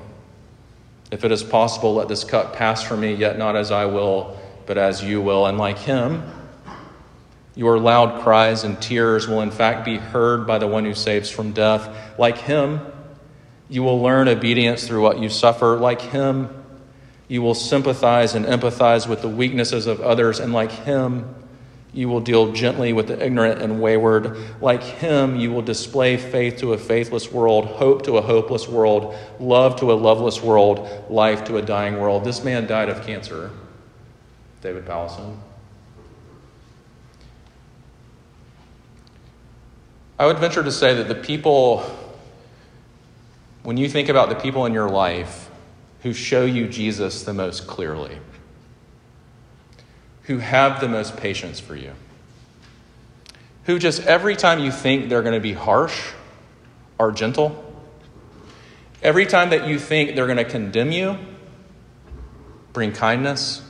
If 1.11 1.25
it 1.25 1.31
is 1.31 1.43
possible, 1.43 1.95
let 1.95 2.07
this 2.07 2.23
cup 2.23 2.55
pass 2.55 2.83
from 2.83 3.01
me, 3.01 3.13
yet 3.13 3.37
not 3.37 3.57
as 3.57 3.71
I 3.71 3.85
will 3.85 4.37
but 4.65 4.77
as 4.77 5.03
you 5.03 5.21
will. 5.21 5.45
And 5.45 5.57
like 5.57 5.77
him, 5.77 6.23
your 7.55 7.79
loud 7.79 8.23
cries 8.23 8.63
and 8.63 8.81
tears 8.81 9.27
will 9.27 9.41
in 9.41 9.51
fact 9.51 9.85
be 9.85 9.97
heard 9.97 10.45
by 10.45 10.57
the 10.57 10.67
one 10.67 10.85
who 10.85 10.93
saves 10.93 11.29
from 11.29 11.51
death. 11.51 12.19
Like 12.19 12.37
him, 12.37 12.81
you 13.69 13.83
will 13.83 14.01
learn 14.01 14.27
obedience 14.27 14.87
through 14.87 15.01
what 15.01 15.19
you 15.19 15.29
suffer. 15.29 15.77
Like 15.77 16.01
him, 16.01 16.49
you 17.27 17.41
will 17.41 17.55
sympathize 17.55 18.35
and 18.35 18.45
empathize 18.45 19.07
with 19.07 19.21
the 19.21 19.29
weaknesses 19.29 19.87
of 19.87 20.01
others. 20.01 20.39
And 20.39 20.53
like 20.53 20.71
him, 20.71 21.33
you 21.95 22.09
will 22.09 22.19
deal 22.19 22.51
gently 22.51 22.91
with 22.91 23.07
the 23.07 23.25
ignorant 23.25 23.61
and 23.61 23.81
wayward. 23.81 24.37
Like 24.61 24.83
him, 24.83 25.37
you 25.37 25.49
will 25.53 25.61
display 25.61 26.17
faith 26.17 26.57
to 26.57 26.73
a 26.73 26.77
faithless 26.77 27.31
world, 27.31 27.65
hope 27.65 28.03
to 28.03 28.17
a 28.17 28.21
hopeless 28.21 28.67
world, 28.67 29.15
love 29.39 29.79
to 29.79 29.93
a 29.93 29.95
loveless 29.95 30.41
world, 30.43 31.05
life 31.09 31.45
to 31.45 31.55
a 31.55 31.61
dying 31.61 31.97
world. 31.97 32.25
This 32.25 32.43
man 32.43 32.67
died 32.67 32.89
of 32.89 33.05
cancer. 33.05 33.49
David 34.61 34.85
Powlison. 34.85 35.37
I 40.19 40.25
would 40.25 40.39
venture 40.39 40.63
to 40.63 40.71
say 40.71 40.95
that 40.95 41.07
the 41.07 41.15
people, 41.15 41.79
when 43.63 43.77
you 43.77 43.87
think 43.87 44.09
about 44.09 44.27
the 44.27 44.35
people 44.35 44.65
in 44.65 44.73
your 44.73 44.89
life 44.89 45.49
who 46.01 46.11
show 46.11 46.43
you 46.43 46.67
Jesus 46.67 47.23
the 47.23 47.33
most 47.33 47.67
clearly, 47.67 48.17
who 50.25 50.37
have 50.39 50.79
the 50.81 50.87
most 50.87 51.17
patience 51.17 51.59
for 51.59 51.75
you, 51.75 51.91
who 53.65 53.79
just 53.79 54.01
every 54.03 54.35
time 54.35 54.59
you 54.59 54.71
think 54.71 55.09
they're 55.09 55.23
going 55.23 55.35
to 55.35 55.39
be 55.39 55.53
harsh 55.53 56.11
are 56.99 57.11
gentle, 57.11 57.63
every 59.01 59.25
time 59.25 59.49
that 59.51 59.67
you 59.67 59.79
think 59.79 60.15
they're 60.15 60.27
going 60.27 60.37
to 60.37 60.45
condemn 60.45 60.91
you, 60.91 61.17
bring 62.73 62.91
kindness, 62.91 63.61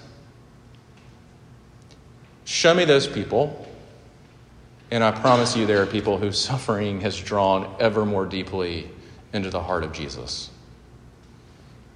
Show 2.45 2.75
me 2.75 2.85
those 2.85 3.07
people, 3.07 3.67
and 4.91 5.03
I 5.03 5.09
promise 5.09 5.57
you 5.57 5.65
there 5.65 5.81
are 5.81 5.87
people 5.87 6.19
whose 6.19 6.39
suffering 6.39 7.01
has 7.01 7.19
drawn 7.19 7.75
ever 7.79 8.05
more 8.05 8.25
deeply 8.25 8.89
into 9.33 9.49
the 9.49 9.61
heart 9.61 9.83
of 9.83 9.91
Jesus. 9.91 10.51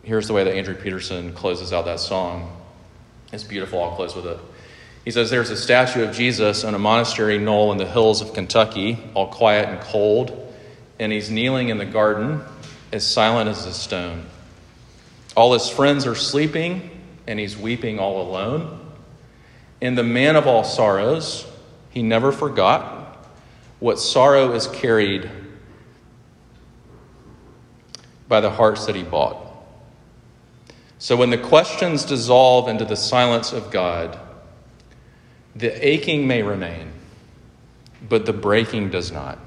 Here's 0.04 0.28
the 0.28 0.34
way 0.34 0.43
that 0.43 0.56
Andrew 0.56 0.74
Peterson 0.74 1.34
closes 1.34 1.72
out 1.72 1.86
that 1.86 2.00
song. 2.00 2.58
It's 3.32 3.43
beautiful. 3.43 3.82
I'll 3.84 3.95
close 3.95 4.15
with 4.15 4.26
it. 4.26 4.39
He 5.10 5.13
says, 5.13 5.32
There's 5.32 5.50
a 5.50 5.58
statue 5.58 6.04
of 6.04 6.13
Jesus 6.13 6.63
on 6.63 6.76
a 6.76 6.78
monastery 6.78 7.39
knoll 7.39 7.72
in 7.72 7.80
the 7.80 7.88
hills 7.88 8.22
of 8.22 8.36
Kentucky, 8.36 9.00
all 9.15 9.26
quiet 9.26 9.67
and 9.67 9.82
cold, 9.82 10.54
and 11.00 11.12
he's 11.12 11.32
kneeling 11.32 11.69
in 11.69 11.80
the 11.80 11.86
garden, 11.88 12.43
as 12.93 13.08
silent 13.08 13.50
as 13.50 13.65
a 13.65 13.74
stone. 13.74 14.28
All 15.36 15.54
his 15.54 15.67
friends 15.67 16.06
are 16.06 16.13
sleeping, 16.13 16.91
and 17.26 17.39
he's 17.39 17.58
weeping 17.58 17.98
all 17.98 18.22
alone. 18.22 18.88
And 19.82 19.98
the 19.98 20.04
man 20.04 20.36
of 20.36 20.45
all 20.45 20.63
sorrows, 20.63 21.43
he 21.89 22.04
never 22.04 22.32
forgot 22.32 23.17
what 23.80 23.98
sorrow 23.98 24.52
is 24.52 24.67
carried 24.67 25.28
by 28.28 28.41
the 28.41 28.52
hearts 28.52 28.86
that 28.86 28.93
he 28.93 29.02
bought. 29.02 29.38
So 31.00 31.17
when 31.17 31.32
the 31.32 31.39
questions 31.39 32.06
dissolve 32.06 32.67
into 32.67 32.86
the 32.86 32.95
silence 32.95 33.54
of 33.54 33.72
God, 33.72 34.19
the 35.60 35.86
aching 35.86 36.26
may 36.26 36.41
remain, 36.41 36.91
but 38.08 38.26
the 38.26 38.32
breaking 38.32 38.89
does 38.89 39.12
not. 39.12 39.38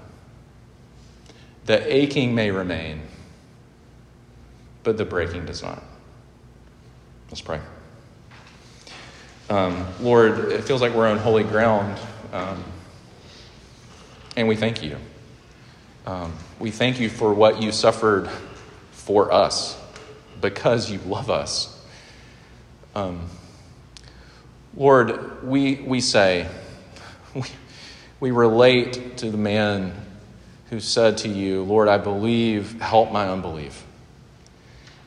The 1.65 1.95
aching 1.95 2.35
may 2.35 2.51
remain, 2.51 3.01
but 4.83 4.99
the 4.99 5.07
breaking 5.07 5.47
does 5.47 5.63
not. 5.63 5.83
Let's 7.31 7.41
pray. 7.41 7.61
Um, 9.49 9.87
Lord, 10.01 10.53
it 10.53 10.65
feels 10.65 10.83
like 10.83 10.93
we're 10.93 11.09
on 11.09 11.17
holy 11.17 11.45
ground, 11.45 11.99
um, 12.33 12.63
and 14.37 14.47
we 14.49 14.57
thank 14.57 14.83
you. 14.83 14.99
Um, 16.07 16.35
we 16.59 16.71
thank 16.71 17.01
you 17.01 17.09
for 17.09 17.33
what 17.33 17.63
you 17.63 17.73
suffered 17.73 18.29
for 18.91 19.33
us 19.33 19.79
because 20.43 20.91
you 20.91 20.99
love 21.07 21.31
us. 21.31 21.83
Um, 22.95 23.31
Lord, 24.77 25.47
we, 25.47 25.77
we 25.77 26.01
say, 26.01 26.49
we, 27.35 27.43
we 28.21 28.31
relate 28.31 29.19
to 29.19 29.31
the 29.31 29.37
man 29.37 29.93
who 30.71 30.81
said 30.81 31.19
to 31.19 31.29
you, 31.29 31.63
Lord, 31.65 31.89
I 31.89 31.99
believe, 31.99 32.81
help 32.81 33.13
my 33.13 33.29
unbelief. 33.29 33.85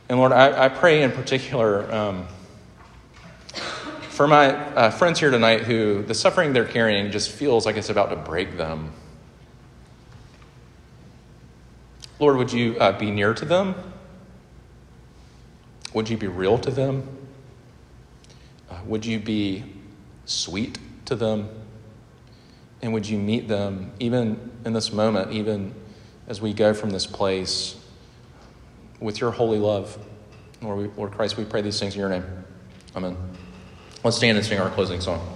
And 0.08 0.19
Lord, 0.19 0.32
I, 0.32 0.65
I 0.65 0.69
pray 0.69 1.01
in 1.01 1.12
particular 1.12 1.91
um, 1.91 2.28
for 4.10 4.28
my 4.28 4.56
uh, 4.56 4.91
friends 4.91 5.19
here 5.19 5.32
tonight 5.32 5.63
who 5.63 6.04
the 6.04 6.13
suffering 6.13 6.54
they're 6.54 6.63
carrying 6.63 7.12
just 7.12 7.32
feels 7.32 7.65
like 7.65 7.75
it's 7.75 7.89
about 7.89 8.12
to 8.12 8.15
break 8.15 8.58
them, 8.58 8.91
Lord, 12.19 12.38
would 12.38 12.54
you 12.54 12.78
uh, 12.78 12.97
be 12.97 13.12
near 13.12 13.34
to 13.34 13.43
them? 13.43 13.75
Would 15.93 16.10
you 16.10 16.17
be 16.17 16.28
real 16.28 16.58
to 16.60 16.71
them? 16.71 17.14
Uh, 18.69 18.75
would 18.86 19.06
you 19.06 19.19
be 19.19 19.63
sweet 20.25 20.80
to 21.06 21.15
them? 21.15 21.49
And 22.82 22.93
would 22.93 23.08
you 23.08 23.17
meet 23.17 23.47
them 23.47 23.91
even 23.99 24.51
in 24.65 24.73
this 24.73 24.91
moment, 24.91 25.32
even 25.32 25.73
as 26.28 26.41
we 26.41 26.54
go 26.54 26.73
from 26.73 26.91
this 26.91 27.06
place 27.06 27.75
with 28.99 29.19
your 29.21 29.32
holy 29.32 29.60
love? 29.60 29.97
Lord, 30.62 30.78
we, 30.78 30.88
Lord 30.97 31.12
Christ, 31.12 31.38
we 31.38 31.45
pray 31.45 31.62
these 31.62 31.80
things 31.80 31.95
in 31.95 31.99
your 31.99 32.10
name. 32.10 32.25
Amen. 32.95 33.17
Let's 34.04 34.17
stand 34.17 34.38
and 34.38 34.45
sing 34.45 34.60
our 34.60 34.69
closing 34.69 35.01
song. 35.01 35.35